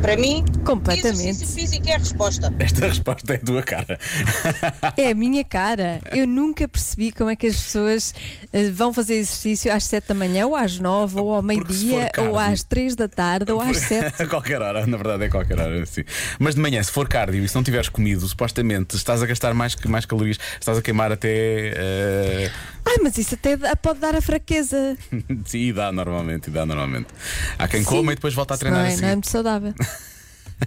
Para 0.00 0.16
mim, 0.16 0.44
Completamente. 0.64 1.28
exercício 1.28 1.54
físico 1.54 1.88
é 1.88 1.94
a 1.94 1.98
resposta. 1.98 2.52
Esta 2.58 2.86
resposta 2.86 3.32
é 3.32 3.36
a 3.36 3.40
tua 3.40 3.62
cara. 3.62 3.98
É 4.96 5.10
a 5.10 5.14
minha 5.14 5.42
cara. 5.44 6.00
Eu 6.12 6.26
nunca 6.26 6.68
percebi 6.68 7.10
como 7.10 7.30
é 7.30 7.36
que 7.36 7.46
as 7.48 7.56
pessoas 7.56 8.14
eh, 8.52 8.70
vão 8.70 8.92
fazer 8.92 9.14
exercício 9.14 9.72
às 9.72 9.84
7 9.84 10.08
da 10.08 10.14
manhã, 10.14 10.46
ou 10.46 10.54
às 10.54 10.78
9, 10.78 11.18
ou 11.20 11.34
ao 11.34 11.42
meio-dia, 11.42 12.10
ou 12.18 12.38
às 12.38 12.62
3 12.62 12.94
da 12.94 13.08
tarde, 13.08 13.50
ou 13.50 13.60
às 13.60 13.76
7. 13.78 14.22
A 14.22 14.26
qualquer 14.26 14.62
hora, 14.62 14.86
na 14.86 14.96
verdade 14.96 15.24
é 15.24 15.28
qualquer 15.28 15.58
hora, 15.58 15.84
sim. 15.84 16.04
Mas 16.38 16.54
de 16.54 16.60
manhã, 16.60 16.82
se 16.82 16.92
for 16.92 17.08
cardio 17.08 17.44
e 17.44 17.48
se 17.48 17.54
não 17.56 17.62
tiveres 17.64 17.88
comido, 17.88 18.26
supostamente 18.26 18.94
estás 18.96 19.22
a 19.22 19.26
gastar 19.26 19.52
mais, 19.52 19.74
mais 19.86 20.06
calorias, 20.06 20.38
estás 20.60 20.78
a 20.78 20.82
queimar 20.82 21.10
até. 21.10 21.28
eh, 21.74 22.50
Ai, 22.86 22.96
mas 23.02 23.18
isso 23.18 23.34
até 23.34 23.56
pode 23.76 23.98
dar 24.00 24.14
a 24.14 24.20
fraqueza. 24.20 24.96
Sim, 25.44 25.72
dá 25.72 25.90
normalmente, 25.92 26.50
dá 26.50 26.64
normalmente. 26.64 27.08
Há 27.58 27.66
quem 27.68 27.80
Sim. 27.80 27.86
coma 27.86 28.12
e 28.12 28.14
depois 28.14 28.32
volta 28.32 28.54
a 28.54 28.58
treinar 28.58 28.80
não, 28.80 28.86
é, 28.86 28.92
assim. 28.92 29.02
não 29.02 29.08
é 29.08 29.12
muito 29.12 29.28
saudável. 29.28 29.74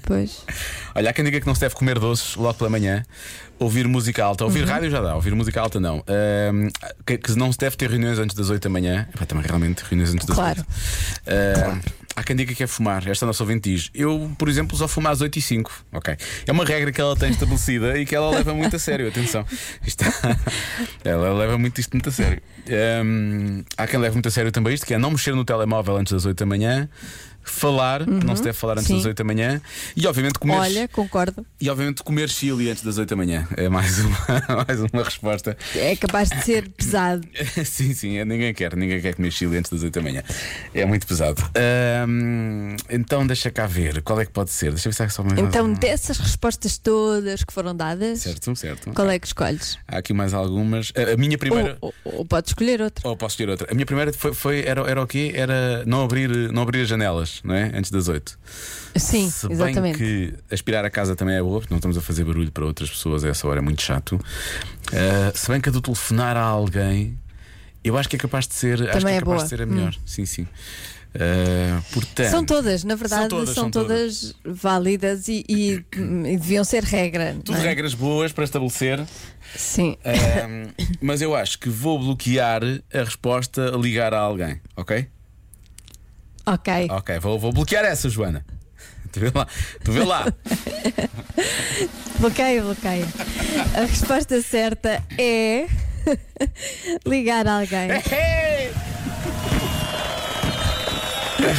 Pois. 0.04 0.44
Olha, 0.96 1.10
há 1.10 1.14
quem 1.14 1.24
diga 1.26 1.40
que 1.40 1.48
não 1.48 1.56
se 1.56 1.62
deve 1.62 1.76
comer 1.76 2.00
doces 2.00 2.36
logo 2.36 2.54
pela 2.56 2.70
manhã, 2.70 3.04
ouvir 3.60 3.88
música 3.88 4.24
alta. 4.24 4.44
Ouvir 4.44 4.66
rádio 4.66 4.90
já 4.90 5.02
dá, 5.02 5.16
ouvir 5.16 5.34
música 5.36 5.60
alta 5.62 5.80
não. 5.80 6.04
Ahm, 6.08 6.68
que, 7.06 7.18
que 7.18 7.36
não 7.36 7.52
se 7.52 7.58
deve 7.58 7.76
ter 7.76 7.90
reuniões 7.90 8.18
antes 8.20 8.36
das 8.36 8.50
8 8.50 8.64
da 8.64 8.70
manhã. 8.70 9.08
Epá, 9.14 9.26
também 9.26 9.46
realmente 9.46 9.84
reuniões 9.84 10.14
antes 10.14 10.26
das 10.26 10.36
Claro. 10.36 10.60
8. 10.60 11.70
Ahm, 11.72 11.80
Há 12.14 12.24
quem 12.24 12.36
diga 12.36 12.54
que 12.54 12.62
é 12.62 12.68
fumar. 12.68 13.08
Esta 13.08 13.26
nossa 13.26 13.42
ouvinte 13.42 13.72
diz: 13.72 13.90
Eu, 13.94 14.30
por 14.38 14.50
exemplo, 14.50 14.76
só 14.76 14.86
fumo 14.86 15.08
às 15.08 15.22
8 15.22 15.40
e 15.40 15.42
5. 15.42 15.72
Ok. 15.94 16.18
É 16.46 16.52
uma 16.52 16.66
regra 16.66 16.92
que 16.92 17.00
ela 17.00 17.16
tem 17.16 17.32
estabelecida 17.32 17.98
e 17.98 18.06
que 18.06 18.14
ela 18.14 18.30
leva 18.32 18.54
muito 18.54 18.76
a 18.76 18.80
sério. 18.80 19.08
Atenção. 19.08 19.46
Isto- 19.88 20.04
ela 21.06 21.34
leva 21.34 21.58
muito 21.58 21.80
isto 21.80 21.94
muito 21.94 22.10
a 22.10 22.12
sério. 22.12 22.42
Ahm, 22.68 23.64
há 23.78 23.88
quem 23.88 23.98
leve 23.98 24.14
muito 24.16 24.28
a 24.28 24.32
sério 24.32 24.52
também 24.52 24.74
isto, 24.74 24.86
que 24.86 24.94
é 24.94 24.98
não 24.98 25.12
mexer 25.12 25.34
no 25.34 25.46
telemóvel 25.46 25.96
antes 25.96 26.12
das 26.12 26.26
8 26.26 26.38
da 26.38 26.46
manhã. 26.46 26.90
Falar, 27.44 28.06
não 28.08 28.36
se 28.36 28.44
deve 28.44 28.58
falar 28.58 28.74
antes 28.74 28.88
Sim. 28.88 28.98
das 28.98 29.06
8 29.06 29.18
da 29.18 29.24
manhã 29.24 29.62
e 29.96 30.06
obviamente 30.08 30.38
comer 30.40 30.54
Olha, 30.56 30.88
concordo. 30.88 31.46
e 31.60 31.70
obviamente 31.70 32.04
comer 32.04 32.30
chili 32.30 32.70
antes 32.70 32.84
das 32.84 32.98
8 32.98 33.10
da 33.10 33.16
manhã 33.16 33.48
é 33.58 33.68
mais 33.70 34.00
uma, 34.00 34.18
mais 34.68 34.80
uma 34.82 35.04
resposta. 35.04 35.58
É 35.76 35.96
capaz 35.96 36.30
de 36.30 36.42
ser 36.44 36.70
pesado. 36.78 37.28
sim, 37.66 37.94
sim, 37.94 38.18
é, 38.18 38.26
ninguém 38.26 38.54
quer, 38.54 38.76
ninguém 38.76 39.02
quer 39.02 39.16
comer 39.16 39.32
chili 39.32 39.58
antes 39.58 39.72
das 39.72 39.84
8 39.84 39.94
da 39.94 40.02
manhã. 40.02 40.24
É 40.74 40.86
muito 40.86 41.06
pesado. 41.08 41.42
Então 42.90 43.26
deixa 43.26 43.50
cá 43.52 43.66
ver, 43.66 44.02
qual 44.02 44.20
é 44.20 44.26
que 44.26 44.32
pode 44.32 44.52
ser? 44.52 44.72
Deixa 44.72 44.90
eu 44.90 45.10
só 45.10 45.24
mais 45.24 45.40
Então, 45.40 45.72
dessas 45.74 46.18
respostas 46.18 46.78
todas 46.78 47.44
que 47.44 47.54
foram 47.54 47.76
dadas, 47.76 48.20
Certo, 48.22 48.56
certo. 48.56 48.92
qual 48.94 49.10
é 49.10 49.18
que 49.20 49.28
escolhes? 49.28 49.78
Há 49.88 49.98
aqui 49.98 50.14
mais 50.14 50.34
algumas. 50.34 50.92
A, 50.96 51.14
a 51.14 51.18
minha 51.18 51.38
primeira. 51.38 51.78
Ou, 51.82 51.94
ou, 52.04 52.16
ou 52.20 52.26
podes 52.26 52.52
escolher 52.52 52.82
outra. 52.82 53.08
Ou 53.08 53.16
posso 53.18 53.34
escolher 53.34 53.52
outra? 53.52 53.68
A 53.72 53.74
minha 53.74 53.86
primeira 53.86 54.12
foi, 54.14 54.34
foi- 54.34 54.64
era, 54.66 54.82
era 54.90 55.02
o 55.02 55.08
quê? 55.08 55.32
Era 55.36 55.84
não 55.86 56.04
abrir, 56.04 56.30
não 56.52 56.62
abrir 56.64 56.82
as 56.82 56.88
janelas, 56.88 57.31
não 57.44 57.54
é? 57.56 57.72
Antes 57.74 57.90
das 57.92 58.08
8. 58.08 58.38
Sim, 58.98 59.30
Se 59.30 59.48
bem 59.48 59.56
exatamente. 59.56 59.98
que 59.98 60.34
aspirar 60.52 60.84
a 60.84 60.90
casa 60.90 61.16
também 61.16 61.36
é 61.36 61.42
boa, 61.42 61.60
porque 61.60 61.74
não 61.74 61.78
estamos 61.78 61.98
a 61.98 62.02
fazer 62.02 62.24
barulho 62.26 62.52
para 62.52 62.66
outras 62.66 62.90
pessoas, 62.90 63.24
a 63.24 63.30
essa 63.30 63.48
hora 63.48 63.60
é 63.60 63.62
muito 63.62 63.82
chato. 63.82 64.20
Ah, 64.94 65.32
se 65.34 65.48
bem 65.50 65.62
que 65.62 65.70
a 65.70 65.72
do 65.72 65.82
telefonar 65.82 66.36
a 66.36 66.42
alguém, 66.44 67.18
eu 67.84 67.98
acho 67.98 68.10
que 68.10 68.16
é 68.16 68.20
capaz 68.20 68.48
de 68.48 68.54
ser, 68.56 68.82
acho 68.82 68.92
que 68.92 69.00
Também 69.00 69.14
é 69.14 69.18
é 69.18 69.20
capaz 69.20 69.36
boa. 69.38 69.44
de 69.44 69.50
ser 69.50 69.62
a 69.62 69.66
melhor. 69.66 69.96
Sim, 70.06 70.26
sim. 70.26 70.48
Ah, 71.14 71.82
portanto, 71.92 72.30
São 72.30 72.46
todas, 72.46 72.84
na 72.86 72.96
verdade, 72.96 73.28
todas, 73.28 73.50
são, 73.50 73.64
são 73.64 73.72
todas, 73.72 74.34
válidas 74.46 75.28
e, 75.28 75.44
e, 75.50 75.84
hum, 75.98 76.26
e 76.26 76.38
deviam 76.38 76.64
ser 76.64 76.84
regra. 76.84 77.36
tudo 77.44 77.58
é? 77.58 77.62
regras 77.62 77.94
boas 77.94 78.32
para 78.32 78.44
estabelecer. 78.46 79.06
Sim. 79.56 79.98
Ah, 80.06 80.72
mas 81.02 81.22
eu 81.22 81.36
acho 81.36 81.60
que 81.60 81.70
vou 81.70 82.00
bloquear 82.00 82.62
a 82.94 83.00
resposta 83.04 83.74
a 83.76 83.78
ligar 83.78 84.14
a 84.14 84.20
alguém, 84.20 84.62
ok? 84.78 85.06
Ok. 86.54 86.88
Ok, 86.90 87.20
vou, 87.20 87.40
vou 87.40 87.54
bloquear 87.54 87.86
essa, 87.86 88.10
Joana. 88.10 88.46
Tu 89.12 89.20
vê 89.20 89.32
lá, 89.34 89.48
tu 89.84 89.92
vê 89.92 90.04
lá. 90.04 90.26
Bloqueio, 92.20 92.64
bloqueio. 92.64 93.08
A 93.76 93.82
resposta 93.82 94.42
certa 94.42 95.04
é 95.18 95.66
ligar 97.06 97.48
alguém. 97.48 97.90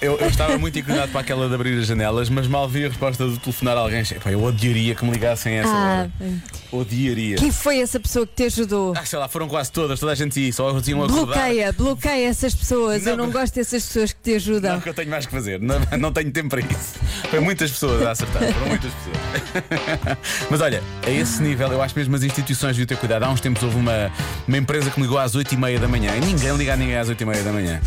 Eu, 0.00 0.18
eu 0.18 0.28
estava 0.28 0.58
muito 0.58 0.76
inclinado 0.78 1.10
para 1.12 1.20
aquela 1.20 1.48
de 1.48 1.54
abrir 1.54 1.78
as 1.78 1.86
janelas, 1.86 2.28
mas 2.28 2.46
mal 2.48 2.68
vi 2.68 2.84
a 2.84 2.88
resposta 2.88 3.28
de 3.28 3.38
telefonar 3.38 3.76
a 3.76 3.80
alguém. 3.80 4.02
Eu 4.26 4.42
odiaria 4.42 4.94
que 4.94 5.04
me 5.04 5.12
ligassem 5.12 5.54
essa 5.54 5.70
Ah, 5.70 6.08
hora. 6.20 6.32
Odiaria. 6.72 7.36
quem 7.36 7.52
foi 7.52 7.78
essa 7.80 8.00
pessoa 8.00 8.26
que 8.26 8.34
te 8.34 8.42
ajudou? 8.44 8.92
Ah, 8.96 9.04
sei 9.04 9.18
lá, 9.18 9.28
foram 9.28 9.46
quase 9.48 9.70
todas, 9.70 10.00
toda 10.00 10.10
a 10.12 10.14
gente 10.14 10.38
ia, 10.40 10.52
só 10.52 10.80
tinham 10.80 11.02
a 11.02 11.06
acordar. 11.06 11.34
Bloqueia, 11.36 11.72
bloqueia 11.72 12.28
essas 12.28 12.54
pessoas. 12.54 13.06
Eu 13.06 13.16
Não, 13.16 13.24
não 13.26 13.32
mas- 13.32 13.42
gosto 13.42 13.54
dessas 13.54 13.84
pessoas 13.86 14.12
que 14.12 14.20
te 14.22 14.34
ajudam. 14.34 14.72
Não, 14.74 14.80
que 14.80 14.88
eu 14.88 14.94
tenho 14.94 15.08
mais 15.10 15.24
que 15.26 15.32
fazer, 15.32 15.60
não, 15.60 15.76
não 15.98 16.12
tenho 16.12 16.30
tempo 16.32 16.48
para 16.50 16.60
isso. 16.60 16.94
Foi 17.30 17.38
muitas 17.40 17.70
pessoas 17.70 18.02
a 18.04 18.10
acertar, 18.10 18.42
foram 18.52 18.66
muitas 18.68 18.90
pessoas. 18.92 20.18
Mas 20.50 20.60
olha, 20.60 20.82
a 21.06 21.10
esse 21.10 21.40
nível, 21.42 21.70
eu 21.72 21.80
acho 21.82 21.96
mesmo 21.96 22.14
as 22.16 22.22
instituições 22.24 22.70
deviam 22.76 22.86
ter 22.86 22.96
cuidado. 22.96 23.22
Há 23.22 23.30
uns 23.30 23.40
tempos 23.40 23.62
houve 23.62 23.76
uma, 23.76 24.10
uma 24.48 24.56
empresa 24.58 24.90
que 24.90 24.98
me 24.98 25.06
ligou 25.06 25.18
às 25.18 25.34
8 25.34 25.52
e 25.54 25.56
meia 25.56 25.78
da 25.78 25.86
manhã 25.88 26.14
e 26.16 26.20
ninguém 26.20 26.56
liga 26.56 26.74
a 26.74 26.76
ninguém 26.82 26.98
às 26.98 27.08
8 27.08 27.20
e 27.20 27.24
meia 27.26 27.42
da 27.42 27.52
manhã. 27.52 27.80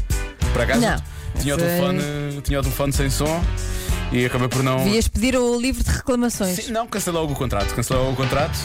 Por 0.54 0.62
acaso, 0.62 0.82
Não. 0.82 0.96
tinha 1.42 1.56
o, 1.56 1.58
telefone, 1.58 2.02
tinha 2.44 2.60
o 2.60 2.64
telefone 2.64 2.94
sem 2.94 3.10
som 3.10 3.44
e 4.12 4.26
acabei 4.26 4.48
por 4.48 4.64
não. 4.64 4.78
Devias 4.84 5.08
pedir 5.08 5.36
o 5.38 5.60
livro 5.60 5.84
de 5.84 5.92
reclamações. 5.92 6.56
Sim, 6.56 6.72
não, 6.72 6.88
cancelei 6.88 7.20
logo 7.20 7.34
o 7.34 7.36
contrato. 7.36 7.74
Cancelei 7.76 8.02
logo 8.02 8.14
o 8.14 8.16
contrato. 8.16 8.58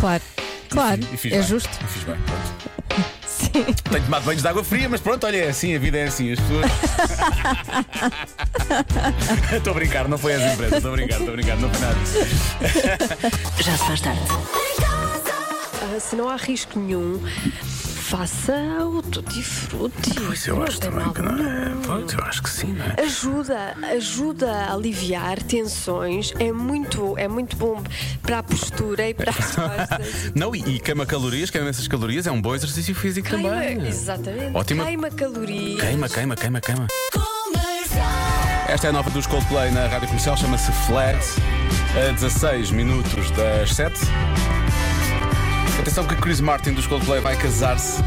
Claro. 0.00 0.22
Claro, 0.70 1.00
e 1.12 1.16
fiz 1.16 1.32
é 1.32 1.38
bem. 1.38 1.46
justo. 1.46 1.68
E 1.82 1.86
fiz 1.86 2.02
bem. 2.04 2.16
pronto. 2.16 3.04
Sim. 3.28 3.50
Tenho 3.90 4.04
tomado 4.04 4.24
banhos 4.24 4.42
de 4.42 4.48
água 4.48 4.64
fria, 4.64 4.88
mas 4.88 5.00
pronto, 5.00 5.24
olha, 5.26 5.36
é 5.36 5.48
assim, 5.48 5.74
a 5.74 5.78
vida 5.78 5.98
é 5.98 6.04
assim. 6.04 6.32
As 6.32 6.38
pessoas. 6.40 6.66
Estou 9.56 9.72
a 9.72 9.74
brincar, 9.74 10.08
não 10.08 10.18
foi 10.18 10.34
as 10.34 10.52
empresas, 10.52 10.76
estou 10.78 10.92
a 10.92 10.96
brincar, 10.96 11.18
estou 11.18 11.28
a 11.28 11.36
brincar, 11.36 11.56
não 11.58 11.70
foi 11.70 11.80
nada 11.80 11.94
disso. 12.00 13.62
Já 13.62 13.76
se 13.76 13.84
faz 13.86 14.00
tarde. 14.00 14.20
Ah, 15.82 16.00
se 16.00 16.16
não 16.16 16.28
há 16.28 16.36
risco 16.36 16.78
nenhum, 16.78 17.20
faça 18.08 18.52
o 18.84 19.00
tutti 19.02 19.42
frutti. 19.42 20.12
Pois 20.14 20.46
eu 20.46 20.56
Não 20.56 20.62
acho 20.64 20.78
também 20.78 21.04
mal 21.04 21.14
que 21.14 21.22
não 21.22 21.30
é. 21.38 21.72
Pois 21.86 22.12
eu 22.12 22.20
acho 22.24 22.42
que 22.42 22.50
sim, 22.50 22.72
não 22.74 22.84
é? 22.84 23.00
Ajuda, 23.02 23.74
ajuda 23.96 24.52
a 24.52 24.74
aliviar 24.74 25.42
tensões, 25.42 26.32
é 26.38 26.52
muito, 26.52 27.16
é 27.16 27.26
muito 27.26 27.56
bom 27.56 27.82
para 28.22 28.40
a 28.40 28.42
postura 28.42 29.08
e 29.08 29.14
para 29.14 29.30
as 29.30 29.36
costas. 29.56 30.32
Não, 30.34 30.54
e, 30.54 30.58
e 30.76 30.78
queima 30.80 31.06
calorias, 31.06 31.48
queima 31.48 31.70
essas 31.70 31.88
calorias, 31.88 32.26
é 32.26 32.30
um 32.30 32.40
bom 32.42 32.54
exercício 32.54 32.94
físico 32.94 33.26
Queima, 33.28 33.48
também. 33.50 33.86
exatamente. 33.88 34.54
Ótima- 34.54 34.84
Queima 34.84 35.10
calorias. 35.10 35.80
Queima, 35.80 36.08
queima, 36.08 36.36
queima, 36.36 36.60
queima. 36.60 36.86
Esta 38.68 38.86
é 38.88 38.90
a 38.90 38.92
nova 38.92 39.08
dos 39.10 39.26
Coldplay 39.26 39.70
na 39.70 39.86
rádio 39.86 40.08
comercial, 40.08 40.36
chama-se 40.36 40.70
Flags, 40.86 41.36
a 42.08 42.12
16 42.12 42.70
minutos 42.70 43.30
das 43.32 43.72
7. 43.74 43.98
Atenção 45.84 46.06
que 46.06 46.16
Chris 46.16 46.40
Martin 46.40 46.72
dos 46.72 46.86
Coldplay 46.86 47.20
vai 47.20 47.36
casar-se. 47.36 48.00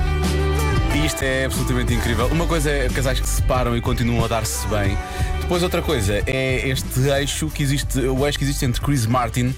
E 0.96 1.06
isto 1.06 1.22
é 1.22 1.46
absolutamente 1.46 1.94
incrível. 1.94 2.26
Uma 2.26 2.48
coisa 2.48 2.72
é 2.72 2.90
casais 2.90 3.20
que 3.20 3.30
se 3.30 3.36
separam 3.36 3.78
e 3.78 3.82
continuam 3.82 4.26
a 4.26 4.28
dar-se 4.28 4.66
bem. 4.66 4.98
Depois 5.42 5.62
outra 5.62 5.80
coisa 5.84 6.24
é 6.26 6.68
este 6.68 7.02
eixo 7.02 7.48
que 7.52 7.62
existe, 7.62 8.00
o 8.00 8.26
eixo 8.26 8.40
que 8.40 8.46
existe 8.46 8.66
entre 8.66 8.82
Chris 8.82 9.06
Martin 9.06 9.54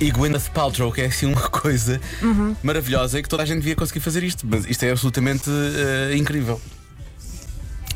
e 0.00 0.10
Gwyneth 0.10 0.50
Paltrow, 0.52 0.90
que 0.90 1.00
é 1.00 1.04
assim 1.06 1.26
uma 1.26 1.48
coisa 1.48 2.00
maravilhosa 2.60 3.20
e 3.20 3.22
que 3.22 3.28
toda 3.28 3.44
a 3.44 3.46
gente 3.46 3.58
devia 3.58 3.76
conseguir 3.76 4.00
fazer 4.00 4.24
isto. 4.24 4.44
Mas 4.50 4.66
isto 4.66 4.82
é 4.82 4.90
absolutamente 4.90 5.48
eh, 5.48 6.16
incrível. 6.16 6.60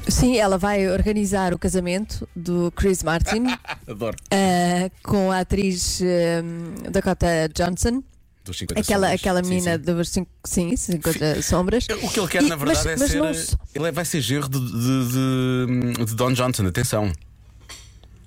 Sim, 0.07 0.37
ela 0.37 0.57
vai 0.57 0.89
organizar 0.89 1.53
o 1.53 1.59
casamento 1.59 2.29
do 2.37 2.71
Chris 2.77 3.03
Martin 3.03 3.47
Adoro. 3.91 4.17
ah, 4.31 4.89
com 5.03 5.33
a 5.33 5.41
atriz 5.41 6.01
ah, 6.01 6.91
Dakota 6.93 7.27
Johnson. 7.53 8.05
Dos 8.45 8.59
50 8.59 8.81
Aquela, 8.81 9.07
sombras. 9.07 9.21
aquela 9.21 9.43
Sim, 9.43 9.49
menina 9.51 9.73
sim. 9.79 9.83
dos 9.95 10.09
5 10.11 10.31
sim, 10.45 10.77
50 10.77 11.43
sombras. 11.43 11.87
O 12.03 12.09
que 12.11 12.21
ele 12.21 12.29
quer, 12.29 12.43
E- 12.43 12.49
na 12.49 12.57
verdade, 12.57 12.79
mas- 12.85 12.87
é 12.87 12.97
mas 12.97 13.11
ser. 13.11 13.19
não 13.23 13.35
só- 13.35 13.57
Ele 13.75 13.89
é- 13.89 13.93
vai 13.93 14.05
ser 14.05 14.21
genro 14.21 14.49
de, 14.49 14.59
de, 14.61 15.95
de- 15.97 16.05
de 16.05 16.15
Don 16.15 16.33
Johnson, 16.33 16.67
atenção. 16.67 17.11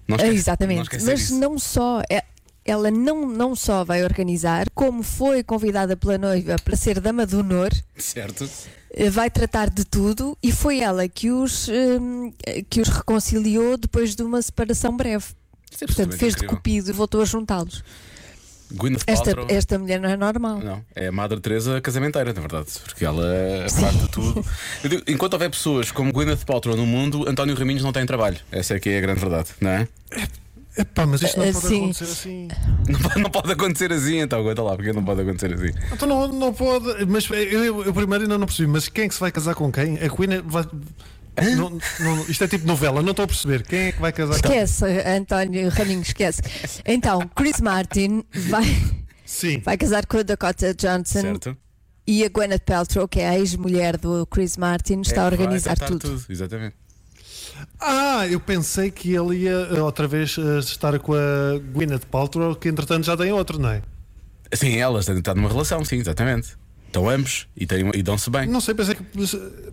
Não 0.08 0.16
É, 0.16 0.18
esquece- 0.18 0.26
não 0.28 0.34
Exatamente. 0.40 0.82
esquecer 0.84 1.06
Mas 1.12 1.22
isso. 1.22 1.40
não 1.40 1.60
só. 1.60 2.02
é- 2.10 2.24
ela 2.66 2.90
não, 2.92 3.28
não 3.30 3.56
só 3.56 3.84
vai 3.86 4.04
organizar, 4.04 4.70
como 4.72 5.02
foi 5.04 5.44
convidada 5.44 5.96
pela 5.96 6.18
noiva 6.18 6.56
para 6.64 6.76
ser 6.76 7.00
dama 7.00 7.26
do 7.26 7.40
honor, 7.40 7.70
Certo? 7.98 8.50
eh, 8.94 9.10
vai 9.10 9.30
tratar 9.30 9.70
de 9.70 9.86
tudo 9.86 10.38
e 10.44 10.52
foi 10.52 10.80
ela 10.80 11.08
que 11.08 11.32
os, 11.32 11.70
hum, 11.70 12.34
que 12.70 12.82
os 12.82 12.90
reconciliou 12.90 13.78
depois 13.78 14.16
de 14.16 14.24
uma 14.24 14.42
separação 14.42 14.96
breve. 14.98 15.26
É 15.80 15.86
Portanto, 15.86 16.18
fez 16.18 16.34
de 16.34 16.40
incrível. 16.40 16.58
cupido 16.58 16.90
e 16.90 16.94
voltou 16.94 17.22
a 17.22 17.26
juntá-los. 17.26 17.84
Gwyneth 18.72 19.04
Esta, 19.08 19.26
Paltrow. 19.34 19.46
esta 19.50 19.80
mulher 19.80 20.00
não 20.00 20.10
é 20.10 20.18
normal. 20.18 20.60
Não, 20.60 20.84
é 20.96 21.08
a 21.08 21.12
Madre 21.12 21.40
Teresa 21.40 21.80
casamenteira, 21.80 22.34
na 22.34 22.42
verdade, 22.42 22.68
porque 22.84 23.06
ela 23.06 23.24
faz 23.70 23.98
de 24.00 24.08
tudo. 24.10 24.46
Eu 24.84 24.90
digo, 24.90 25.04
enquanto 25.08 25.34
houver 25.34 25.50
pessoas 25.50 25.90
como 25.92 26.12
Gwyneth 26.12 26.46
Paltrow 26.46 26.76
no 26.76 26.86
mundo, 26.86 27.28
António 27.30 27.56
Raminhos 27.56 27.84
não 27.84 27.94
tem 27.94 28.06
trabalho. 28.06 28.38
Essa 28.52 28.76
é 28.76 28.80
que 28.80 28.90
é 28.90 28.98
a 28.98 29.02
grande 29.02 29.20
verdade, 29.22 29.50
não 29.62 29.70
é? 29.72 29.88
Epá, 30.78 31.08
mas 31.08 31.22
isto 31.24 31.38
não 31.40 31.46
Eh, 31.46 31.54
pode 31.54 31.68
sim. 31.68 31.78
acontecer 31.86 32.04
assim. 32.04 32.48
Não 32.88 33.00
pode, 33.00 33.22
não 33.22 33.30
pode 33.32 33.52
acontecer 33.52 33.92
assim, 33.92 34.20
então 34.20 34.40
aguenta 34.40 34.62
lá, 34.62 34.76
porque 34.76 34.94
não 34.94 35.04
pode 35.04 35.22
acontecer 35.22 35.52
assim. 35.54 35.72
Então 35.92 36.08
não, 36.08 36.28
não 36.28 36.54
pode. 36.54 37.04
Mas 37.08 37.28
eu, 37.32 37.36
eu, 37.64 37.84
eu 37.86 37.94
primeiro 37.94 38.26
ainda 38.26 38.38
não 38.38 38.46
percebi. 38.46 38.72
Mas 38.72 38.88
quem 38.88 39.06
é 39.06 39.08
que 39.08 39.14
se 39.16 39.20
vai 39.20 39.32
casar 39.32 39.56
com 39.56 39.72
quem? 39.72 39.96
A 39.96 40.08
Queen 40.10 40.34
é- 40.36 40.42
vai. 40.42 40.66
Não, 41.56 41.78
não, 42.00 42.22
isto 42.28 42.44
é 42.44 42.48
tipo 42.48 42.66
novela, 42.66 43.02
não 43.02 43.12
estou 43.12 43.24
a 43.24 43.28
perceber. 43.28 43.64
Quem 43.64 43.80
é 43.80 43.92
que 43.92 44.02
vai 44.02 44.12
casar 44.12 44.42
com 44.42 44.48
Esquece, 44.48 44.86
António 45.06 45.70
Raminhos, 45.70 46.08
esquece. 46.08 46.42
Então, 46.86 47.30
Chris 47.36 47.62
Martin 47.62 48.24
vai, 48.50 48.66
Sim. 49.26 49.60
vai 49.60 49.78
casar 49.78 50.06
com 50.06 50.18
a 50.18 50.24
Dakota 50.24 50.74
Johnson 50.74 51.22
Certo? 51.22 51.58
e 52.08 52.24
a 52.24 52.30
Gwyneth 52.30 52.64
Paltrow, 52.66 53.08
que 53.08 53.20
é 53.20 53.30
a 53.30 53.40
ex-mulher 53.40 53.98
do 53.98 54.26
Chris 54.26 54.58
Martin, 54.58 55.02
está 55.02 55.22
É 55.22 55.24
a 55.26 55.28
organizar 55.28 55.76
tratar 55.76 55.98
tudo. 56.00 56.26
Exatamente. 56.28 56.76
Ah, 57.80 58.28
eu 58.28 58.40
pensei 58.40 58.92
que 58.92 59.14
ele 59.14 59.44
ia 59.44 59.52
eh, 59.52 59.82
outra 59.82 60.08
vez 60.08 60.38
eh, 60.38 60.60
estar 60.60 60.98
com 61.00 61.14
a 61.14 61.60
Gwyneth 61.74 62.06
Paltrow, 62.10 62.56
que 62.56 62.70
entretanto 62.70 63.06
já 63.06 63.18
tem 63.18 63.32
outro, 63.32 63.60
não 63.60 63.70
é? 63.70 63.82
Sim, 64.54 64.78
elas 64.78 65.06
têm 65.06 65.18
estado 65.18 65.38
numa 65.38 65.50
relação, 65.50 65.84
sim, 65.84 65.98
exatamente. 65.98 66.56
Estão 66.98 67.10
ambos 67.12 67.48
e, 67.56 67.68
têm- 67.68 67.92
e 67.94 68.02
dão-se 68.02 68.28
bem. 68.30 68.48
Não 68.48 68.60
sei, 68.60 68.74
pensei 68.74 68.96
que, 68.96 69.04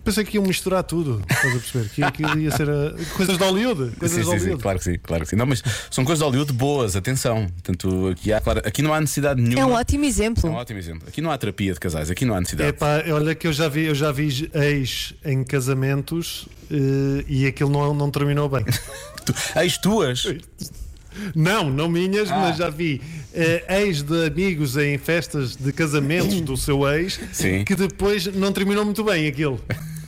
pensei 0.05 0.25
que 0.25 0.37
iam 0.37 0.45
misturar 0.45 0.83
tudo. 0.85 1.23
Estás 1.31 1.57
a 1.57 1.59
perceber? 1.59 1.89
Que 1.89 2.03
aquilo 2.03 2.39
ia 2.39 2.51
ser 2.51 2.69
eh, 2.69 2.95
coisas 3.17 3.39
de 3.39 3.43
Hollywood. 3.45 3.97
Coisas 3.99 4.17
Sim, 4.19 4.23
de 4.23 4.27
sim, 4.27 4.31
Hollywood. 4.37 4.57
sim, 4.57 4.63
claro 4.63 4.79
que 4.79 4.85
sim, 4.85 4.99
claro 5.03 5.25
que 5.25 5.31
sim. 5.31 5.37
Não, 5.37 5.47
mas 5.47 5.63
são 5.91 6.05
coisas 6.05 6.19
de 6.19 6.25
Hollywood 6.25 6.53
boas, 6.53 6.95
atenção. 6.97 7.47
Portanto, 7.49 8.09
aqui, 8.09 8.31
há, 8.31 8.41
claro, 8.43 8.61
aqui 8.65 8.83
não 8.83 8.93
há 8.93 9.01
necessidade 9.01 9.41
nenhuma. 9.41 9.61
É 9.61 9.65
um 9.65 9.73
ótimo 9.73 10.05
exemplo. 10.05 10.47
É 10.47 10.53
um 10.53 10.57
ótimo 10.57 10.79
exemplo. 10.79 11.09
Aqui 11.09 11.23
não 11.23 11.31
há 11.31 11.39
terapia 11.39 11.73
de 11.73 11.81
casais, 11.81 12.11
aqui 12.11 12.27
não 12.27 12.35
há 12.35 12.41
necessidade. 12.41 12.69
Epá, 12.71 13.03
olha 13.09 13.35
que 13.35 13.47
eu 13.47 13.53
já 13.55 13.69
vi, 13.69 13.85
eu 13.85 13.95
já 13.95 14.13
vi 14.13 14.51
ex 14.53 15.15
em 15.25 15.43
casamentos 15.45 16.47
eh, 16.71 17.25
e 17.27 17.47
aquilo 17.47 17.71
não, 17.71 17.95
não 17.95 18.11
terminou 18.11 18.49
bem. 18.51 18.65
Tu, 19.25 19.35
ex 19.59 19.79
tuas? 19.79 20.27
Não, 21.35 21.71
não 21.71 21.89
minhas, 21.89 22.31
Ah. 22.31 22.39
mas 22.39 22.57
já 22.59 22.71
vi 22.71 23.01
eh, 23.33 23.65
ex 23.83 24.03
de 24.03 24.27
amigos 24.27 24.77
em 24.77 24.97
festas 24.99 25.57
de 25.57 25.73
casamentos 25.73 26.41
do 26.41 26.57
seu 26.57 26.87
ex 26.89 27.19
Sim. 27.33 27.65
que 27.65 27.75
depois 27.75 28.27
não 28.35 28.53
terminou 28.53 28.85
muito 28.85 29.03
bem 29.05 29.27
aquilo. 29.29 29.61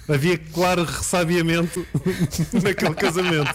Havia 0.09 0.38
claro 0.38 0.85
ressabiamento 0.85 1.87
naquele 2.62 2.95
casamento. 2.95 3.55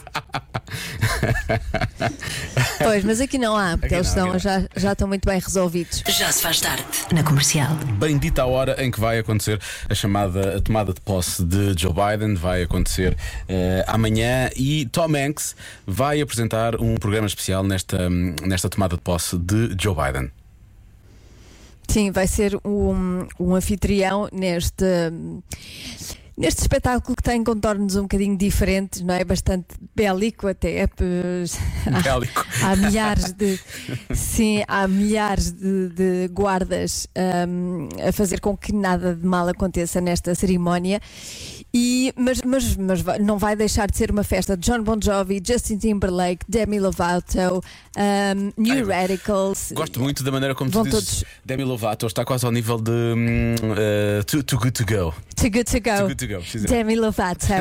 Pois, 2.80 3.04
mas 3.04 3.22
aqui 3.22 3.38
não 3.38 3.56
há, 3.56 3.78
porque 3.78 3.88
Aqui 3.88 3.96
eles 3.96 4.16
não, 4.16 4.36
estão, 4.36 4.40
já, 4.40 4.68
já 4.76 4.92
estão 4.92 5.08
muito 5.08 5.28
bem 5.28 5.40
resolvidos. 5.40 6.04
Já 6.08 6.32
se 6.32 6.42
faz 6.42 6.60
tarde. 6.60 6.84
Na 7.14 7.24
comercial. 7.24 7.74
Bendita 7.98 8.44
a 8.44 8.46
hora 8.46 8.84
em 8.84 8.92
que 8.92 9.00
vai 9.00 9.20
acontecer 9.20 9.60
a 9.90 9.96
chamada 9.96 10.58
a 10.58 10.62
tomada 10.62 10.94
de 10.94 11.02
posse 11.02 11.44
de 11.44 11.74
Joe 11.78 11.94
Biden. 11.94 12.36
Vai 12.36 12.64
acontecer 12.64 13.18
eh, 13.48 13.84
amanhã 13.88 14.50
e 14.56 14.86
Tom 14.88 15.16
Hanks 15.16 15.56
vai 15.86 16.22
apresentar 16.22 16.76
um 16.82 16.96
programa 16.96 17.28
especial 17.28 17.64
nesta, 17.64 18.10
nesta 18.10 18.70
tomada 18.70 18.96
de 18.96 19.02
posse 19.02 19.38
de 19.38 19.76
Joe 19.80 19.96
Biden. 19.96 20.32
Sim, 21.88 22.10
vai 22.10 22.26
ser 22.26 22.58
um, 22.64 23.28
um 23.38 23.54
anfitrião 23.54 24.30
neste, 24.32 24.86
neste 26.38 26.62
espetáculo 26.62 27.16
que 27.16 27.24
tem 27.24 27.44
contornos 27.44 27.96
um 27.96 28.04
bocadinho 28.04 28.38
diferentes, 28.38 29.02
não 29.02 29.14
é? 29.14 29.24
Bastante 29.24 29.68
bélico 29.96 30.48
até. 30.48 30.88
pois, 30.88 31.58
há- 31.88 32.02
Bélico. 32.02 32.46
Há 32.64 32.76
milhares 32.76 33.32
de 33.34 33.60
sim, 34.14 34.64
há 34.68 34.88
milhares 34.88 35.52
de, 35.52 35.90
de 35.90 36.28
guardas 36.32 37.08
hum, 37.48 37.90
a 38.08 38.12
fazer 38.12 38.40
com 38.40 38.56
que 38.56 38.74
nada 38.74 39.16
de 39.16 39.26
mal 39.26 39.48
aconteça 39.48 40.00
nesta 40.02 40.34
cerimónia. 40.36 41.00
E, 41.74 42.14
mas 42.18 42.42
mas, 42.46 42.76
mas 42.76 43.02
não 43.22 43.38
vai 43.38 43.56
deixar 43.56 43.90
de 43.90 43.98
ser 43.98 44.12
uma 44.12 44.24
festa 44.26 44.58
de 44.58 44.66
John 44.70 44.84
Bon 44.84 44.98
Jovi, 45.02 45.42
Justin 45.46 45.78
Timberlake, 45.78 46.46
Demi 46.48 46.80
Lovato, 46.80 47.64
hum, 47.98 48.52
New 48.58 48.86
Radicals. 48.88 49.72
Gosto 49.74 50.00
muito 50.02 50.22
da 50.24 50.32
maneira 50.32 50.54
como 50.54 50.70
tu 50.70 50.84
dizes 50.84 51.06
todos- 51.20 51.24
Demi 51.46 51.64
Lovato 51.64 52.06
está 52.08 52.26
quase 52.26 52.46
ao 52.46 52.52
nível 52.52 52.78
de 52.78 52.92
eh, 53.78 54.22
too, 54.24 54.44
Too 54.44 54.60
Good 54.60 54.72
to 54.74 54.86
Go. 54.86 55.14
Too 55.36 55.50
good 55.50 55.64
to 55.66 55.80
go. 55.80 55.98
Too 55.98 56.08
Good 56.08 56.16
to 56.18 56.28
Go. 56.28 56.68
Demi 56.68 56.96
Lovato. 56.96 57.48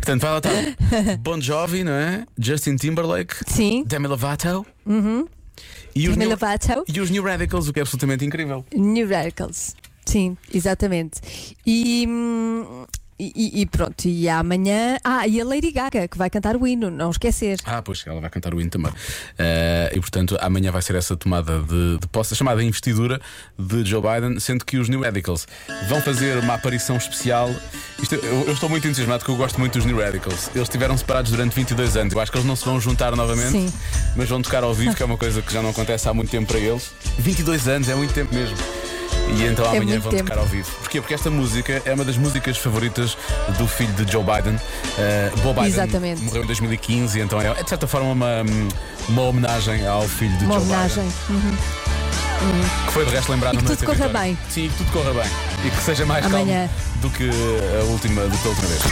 Portanto, 0.00 0.20
vai 0.22 0.30
lá 0.30 0.38
estar 0.38 1.16
Bon 1.18 1.40
Jovi, 1.40 1.84
não 1.84 1.92
é? 1.92 2.24
Justin 2.38 2.76
Timberlake, 2.76 3.34
Sim, 3.46 3.84
Demi 3.86 4.06
Lovato 4.06 4.64
uhum. 4.86 5.26
E 5.94 6.08
os, 6.08 6.16
New, 6.16 6.30
e 6.88 7.00
os 7.00 7.10
New 7.10 7.22
Radicals, 7.22 7.68
o 7.68 7.72
que 7.72 7.80
é 7.80 7.82
absolutamente 7.82 8.24
incrível. 8.24 8.64
New 8.74 9.08
Radicals. 9.08 9.74
Sim, 10.04 10.36
exatamente. 10.52 11.20
E, 11.64 12.06
hum, 12.08 12.84
e, 13.20 13.60
e 13.60 13.66
pronto, 13.66 14.06
e 14.06 14.28
amanhã. 14.28 14.96
Ah, 15.04 15.26
e 15.26 15.40
a 15.40 15.44
Lady 15.44 15.70
Gaga, 15.70 16.08
que 16.08 16.16
vai 16.16 16.30
cantar 16.30 16.56
o 16.56 16.66
hino, 16.66 16.90
não 16.90 17.10
esquecer. 17.10 17.58
Ah, 17.64 17.82
pois, 17.82 18.02
ela 18.06 18.20
vai 18.20 18.30
cantar 18.30 18.54
o 18.54 18.60
hino 18.60 18.70
também. 18.70 18.92
Eh, 19.38 19.92
e 19.94 20.00
portanto, 20.00 20.36
amanhã 20.40 20.70
vai 20.70 20.80
ser 20.80 20.94
essa 20.94 21.16
tomada 21.16 21.60
de, 21.60 21.98
de 21.98 22.06
posse, 22.08 22.32
a 22.34 22.36
chamada 22.36 22.62
investidura 22.62 23.20
de 23.58 23.84
Joe 23.84 24.00
Biden, 24.00 24.40
sendo 24.40 24.64
que 24.64 24.78
os 24.78 24.88
New 24.88 25.02
Radicals 25.02 25.46
vão 25.88 26.00
fazer 26.00 26.38
uma 26.38 26.54
aparição 26.54 26.96
especial. 26.96 27.50
Isto, 28.02 28.14
eu, 28.14 28.46
eu 28.46 28.52
estou 28.52 28.68
muito 28.68 28.86
entusiasmado 28.86 29.20
porque 29.20 29.32
eu 29.32 29.36
gosto 29.36 29.58
muito 29.58 29.74
dos 29.74 29.84
New 29.84 29.98
Radicals. 29.98 30.48
Eles 30.54 30.68
estiveram 30.68 30.96
separados 30.96 31.30
durante 31.30 31.54
22 31.54 31.96
anos. 31.96 32.14
Eu 32.14 32.20
acho 32.20 32.32
que 32.32 32.38
eles 32.38 32.46
não 32.46 32.56
se 32.56 32.64
vão 32.64 32.80
juntar 32.80 33.14
novamente, 33.14 33.50
Sim. 33.50 33.72
mas 34.16 34.28
vão 34.28 34.40
tocar 34.40 34.64
ao 34.64 34.72
vivo, 34.72 34.94
que 34.94 35.02
é 35.02 35.06
uma 35.06 35.18
coisa 35.18 35.42
que 35.42 35.52
já 35.52 35.60
não 35.60 35.70
acontece 35.70 36.08
há 36.08 36.14
muito 36.14 36.30
tempo 36.30 36.46
para 36.46 36.58
eles. 36.58 36.90
22 37.18 37.68
anos 37.68 37.88
é 37.88 37.94
muito 37.94 38.14
tempo 38.14 38.34
mesmo. 38.34 38.56
E 39.36 39.44
então 39.44 39.64
É 39.66 39.78
amanhã 39.78 39.98
vão 40.00 40.10
tempo. 40.10 40.24
tocar 40.24 40.38
ao 40.40 40.46
vivo. 40.46 40.70
Porquê? 40.80 41.00
Porque 41.00 41.14
esta 41.14 41.30
música 41.30 41.82
é 41.84 41.94
uma 41.94 42.04
das 42.04 42.16
músicas 42.16 42.56
favoritas 42.58 43.16
do 43.58 43.66
filho 43.66 43.92
de 43.94 44.10
Joe 44.10 44.22
Biden. 44.24 44.54
Uh, 44.56 45.40
Bob 45.42 45.54
Biden 45.56 45.66
Exatamente. 45.72 46.22
morreu 46.22 46.42
em 46.42 46.46
2015, 46.46 47.20
então 47.20 47.40
é, 47.40 47.48
é 47.48 47.62
de 47.62 47.68
certa 47.68 47.86
forma 47.86 48.10
uma, 48.12 48.42
uma 49.08 49.22
homenagem 49.22 49.86
ao 49.86 50.02
filho 50.08 50.36
de 50.38 50.44
Uma 50.44 50.54
Joe 50.54 50.62
homenagem. 50.64 51.04
Biden. 51.04 51.36
Uhum. 51.50 51.56
Que 52.86 52.92
foi 52.92 53.04
de 53.04 53.10
resto 53.10 53.30
lembrar 53.32 53.54
E 53.54 53.58
que 53.58 53.64
tudo 53.64 53.84
corra 53.84 54.08
bem. 54.08 54.38
Sim, 54.48 54.68
que 54.70 54.76
tudo 54.78 54.92
corra 54.92 55.12
bem. 55.12 55.30
E 55.64 55.70
que 55.70 55.82
seja 55.82 56.06
mais 56.06 56.24
Amanhã. 56.24 56.68
calmo 56.68 57.02
do 57.02 57.10
que 57.10 57.28
a 57.28 57.84
última, 57.84 58.22
do 58.22 58.38
que 58.38 58.46
a 58.46 58.50
última 58.50 58.68
vez. 58.68 58.82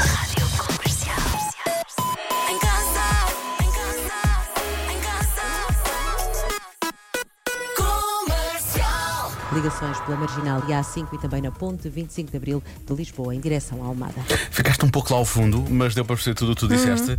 Ligações 9.69 10.01
pela 10.01 10.17
Marginal 10.17 10.63
e 10.67 10.73
A5 10.73 11.09
e 11.13 11.19
também 11.19 11.43
na 11.43 11.51
Ponte 11.51 11.91
25 11.91 12.31
de 12.31 12.37
Abril 12.39 12.63
de 12.87 12.95
Lisboa, 12.95 13.35
em 13.35 13.39
direção 13.39 13.85
à 13.85 13.87
Almada. 13.87 14.15
Ficaste 14.51 14.83
um 14.83 14.89
pouco 14.89 15.13
lá 15.13 15.19
ao 15.19 15.27
fundo, 15.27 15.63
mas 15.69 15.95
deu 15.95 16.07
para 16.07 16.17
perceber 16.17 16.37
tudo 16.37 16.53
o 16.53 16.55
que 16.55 16.61
tu 16.61 16.69
disseste. 16.69 17.11
Uhum. 17.11 17.19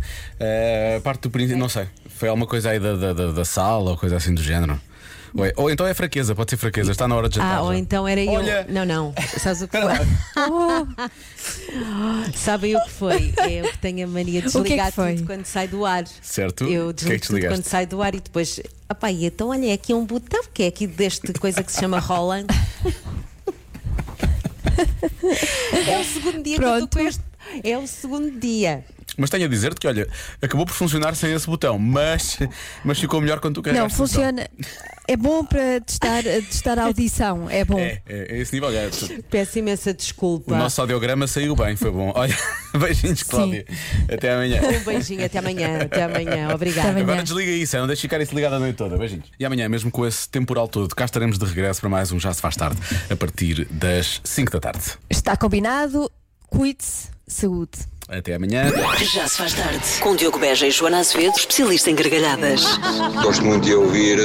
A 0.96 1.00
parte 1.00 1.22
do 1.22 1.30
princípio, 1.30 1.56
não 1.56 1.68
sei. 1.68 1.86
Foi 2.20 2.28
alguma 2.28 2.46
coisa 2.46 2.68
aí 2.68 2.78
da, 2.78 2.94
da, 2.96 3.12
da, 3.14 3.32
da 3.32 3.44
sala 3.46 3.92
ou 3.92 3.96
coisa 3.96 4.14
assim 4.18 4.34
do 4.34 4.42
género. 4.42 4.78
Ou, 5.34 5.42
é- 5.46 5.52
ou 5.56 5.70
então 5.70 5.86
é 5.86 5.94
fraqueza, 5.94 6.34
pode 6.34 6.50
ser 6.50 6.58
fraqueza. 6.58 6.90
Está 6.92 7.08
na 7.08 7.16
hora 7.16 7.30
de 7.30 7.36
jantar. 7.36 7.56
Ah, 7.56 7.62
ou 7.62 7.72
já. 7.72 7.78
então 7.78 8.06
era 8.06 8.22
eu. 8.22 8.30
Olha. 8.32 8.66
Não, 8.68 8.84
não. 8.84 9.14
Sabes 9.38 9.62
o 9.62 9.68
que 9.68 9.78
foi? 9.80 9.90
Sabem 12.36 12.76
o 12.76 12.84
que 12.84 12.90
foi? 12.90 13.32
É 13.38 13.52
Eu 13.62 13.70
que 13.70 13.78
tenho 13.78 14.04
a 14.04 14.06
mania 14.06 14.42
de 14.42 14.48
O 14.48 14.50
que 14.50 14.58
é 14.58 14.60
que 14.60 14.64
desligar 14.64 14.92
foi? 14.92 15.14
tudo 15.14 15.26
quando 15.28 15.46
sai 15.46 15.66
do 15.66 15.86
ar. 15.86 16.04
Certo. 16.20 16.64
Eu 16.64 16.90
O 16.90 16.92
que 16.94 17.04
é 17.04 17.08
que 17.08 17.20
desligo 17.20 17.20
tudo 17.24 17.36
desligaste? 17.36 17.56
quando 17.58 17.64
sai 17.64 17.86
do 17.86 18.02
ar 18.02 18.14
e 18.14 18.20
depois. 18.20 18.60
Apá, 18.86 19.10
e 19.10 19.24
então 19.24 19.48
olha, 19.48 19.70
é 19.70 19.72
aqui 19.72 19.94
um 19.94 20.04
botão 20.04 20.42
que 20.52 20.64
é 20.64 20.66
aqui 20.66 20.86
deste 20.86 21.32
coisa 21.32 21.62
que 21.62 21.72
se 21.72 21.80
chama 21.80 21.98
Holland. 22.00 22.46
é 25.88 25.98
o 25.98 26.04
segundo 26.04 26.42
dia 26.42 26.58
que 26.58 26.64
eu 26.64 26.74
estou 26.74 26.88
com 26.88 26.98
este. 27.08 27.22
É 27.64 27.78
o 27.78 27.86
segundo 27.86 28.38
dia. 28.38 28.84
Mas 29.20 29.30
tenho 29.30 29.44
a 29.44 29.48
dizer-te 29.48 29.78
que, 29.80 29.86
olha, 29.86 30.08
acabou 30.40 30.64
por 30.66 30.72
funcionar 30.72 31.14
sem 31.14 31.32
esse 31.32 31.46
botão, 31.46 31.78
mas, 31.78 32.38
mas 32.84 32.98
ficou 32.98 33.20
melhor 33.20 33.38
quando 33.40 33.54
tu 33.54 33.58
Não, 33.58 33.62
carregaste 33.64 33.94
o 33.94 33.98
botão. 34.06 34.06
funciona. 34.22 34.48
É 35.06 35.16
bom 35.16 35.44
para 35.44 35.80
testar, 35.80 36.22
testar 36.22 36.78
a 36.78 36.84
audição. 36.84 37.50
É 37.50 37.64
bom. 37.64 37.78
É, 37.80 38.00
é, 38.08 38.36
é 38.36 38.38
esse 38.38 38.52
nível. 38.54 38.70
Tu- 38.90 39.22
Peço 39.28 39.58
imensa 39.58 39.92
desculpa. 39.92 40.54
o 40.54 40.56
nosso 40.56 40.80
audiograma 40.80 41.26
saiu 41.26 41.56
bem, 41.56 41.74
foi 41.76 41.90
bom. 41.90 42.12
Olha, 42.14 42.36
beijinhos, 42.78 43.22
Cláudia. 43.24 43.64
Até 44.08 44.32
amanhã. 44.32 44.60
Um 44.62 44.84
beijinho, 44.84 45.24
até 45.24 45.38
amanhã. 45.40 45.78
Até 45.82 46.04
amanhã. 46.04 46.54
Obrigada. 46.54 47.00
Agora 47.00 47.22
desliga 47.24 47.50
isso, 47.50 47.76
é, 47.76 47.80
não 47.80 47.88
deixe 47.88 48.02
ficar 48.02 48.20
isso 48.20 48.34
ligado 48.34 48.54
a 48.54 48.58
noite 48.60 48.76
toda. 48.76 48.96
Beijinhos. 48.96 49.26
E 49.38 49.44
amanhã, 49.44 49.68
mesmo 49.68 49.90
com 49.90 50.06
esse 50.06 50.28
temporal 50.28 50.68
todo, 50.68 50.94
cá 50.94 51.04
estaremos 51.04 51.38
de 51.38 51.44
regresso 51.44 51.80
para 51.80 51.90
mais 51.90 52.12
um 52.12 52.20
Já 52.20 52.32
Se 52.32 52.40
Faz 52.40 52.54
Tarde, 52.56 52.80
a 53.10 53.16
partir 53.16 53.64
das 53.70 54.20
5 54.22 54.52
da 54.52 54.60
tarde. 54.60 54.84
Está 55.10 55.36
combinado. 55.36 56.08
Cuide-se. 56.46 57.08
Saúde. 57.26 57.70
Até 58.10 58.34
amanhã. 58.34 58.64
Já 59.14 59.28
se 59.28 59.36
faz 59.36 59.54
tarde. 59.54 59.78
Com 60.00 60.16
Diogo 60.16 60.36
Beja 60.36 60.66
e 60.66 60.70
Joana 60.72 60.98
Azevedo, 60.98 61.36
especialista 61.36 61.90
em 61.90 61.94
gargalhadas. 61.94 62.62
Gosto 63.22 63.44
muito 63.44 63.64
de 63.64 63.72
a 63.72 63.78
ouvir 63.78 64.18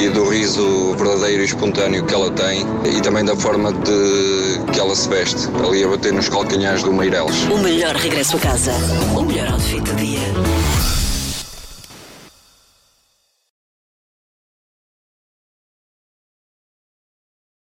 e 0.00 0.08
do 0.08 0.30
riso 0.30 0.94
verdadeiro 0.96 1.42
e 1.42 1.44
espontâneo 1.44 2.06
que 2.06 2.14
ela 2.14 2.30
tem 2.30 2.64
e 2.86 3.00
também 3.02 3.22
da 3.22 3.36
forma 3.36 3.72
de 3.72 4.72
que 4.72 4.80
ela 4.80 4.96
se 4.96 5.06
veste, 5.08 5.48
ali 5.62 5.84
a 5.84 5.88
bater 5.88 6.14
nos 6.14 6.30
calcanhares 6.30 6.82
do 6.82 6.92
Meireles. 6.94 7.42
O 7.44 7.58
melhor 7.58 7.94
regresso 7.94 8.36
a 8.38 8.40
casa. 8.40 8.72
O 9.14 9.22
melhor 9.22 9.52
outfit 9.52 9.82
do 9.82 9.94
dia. 9.96 10.20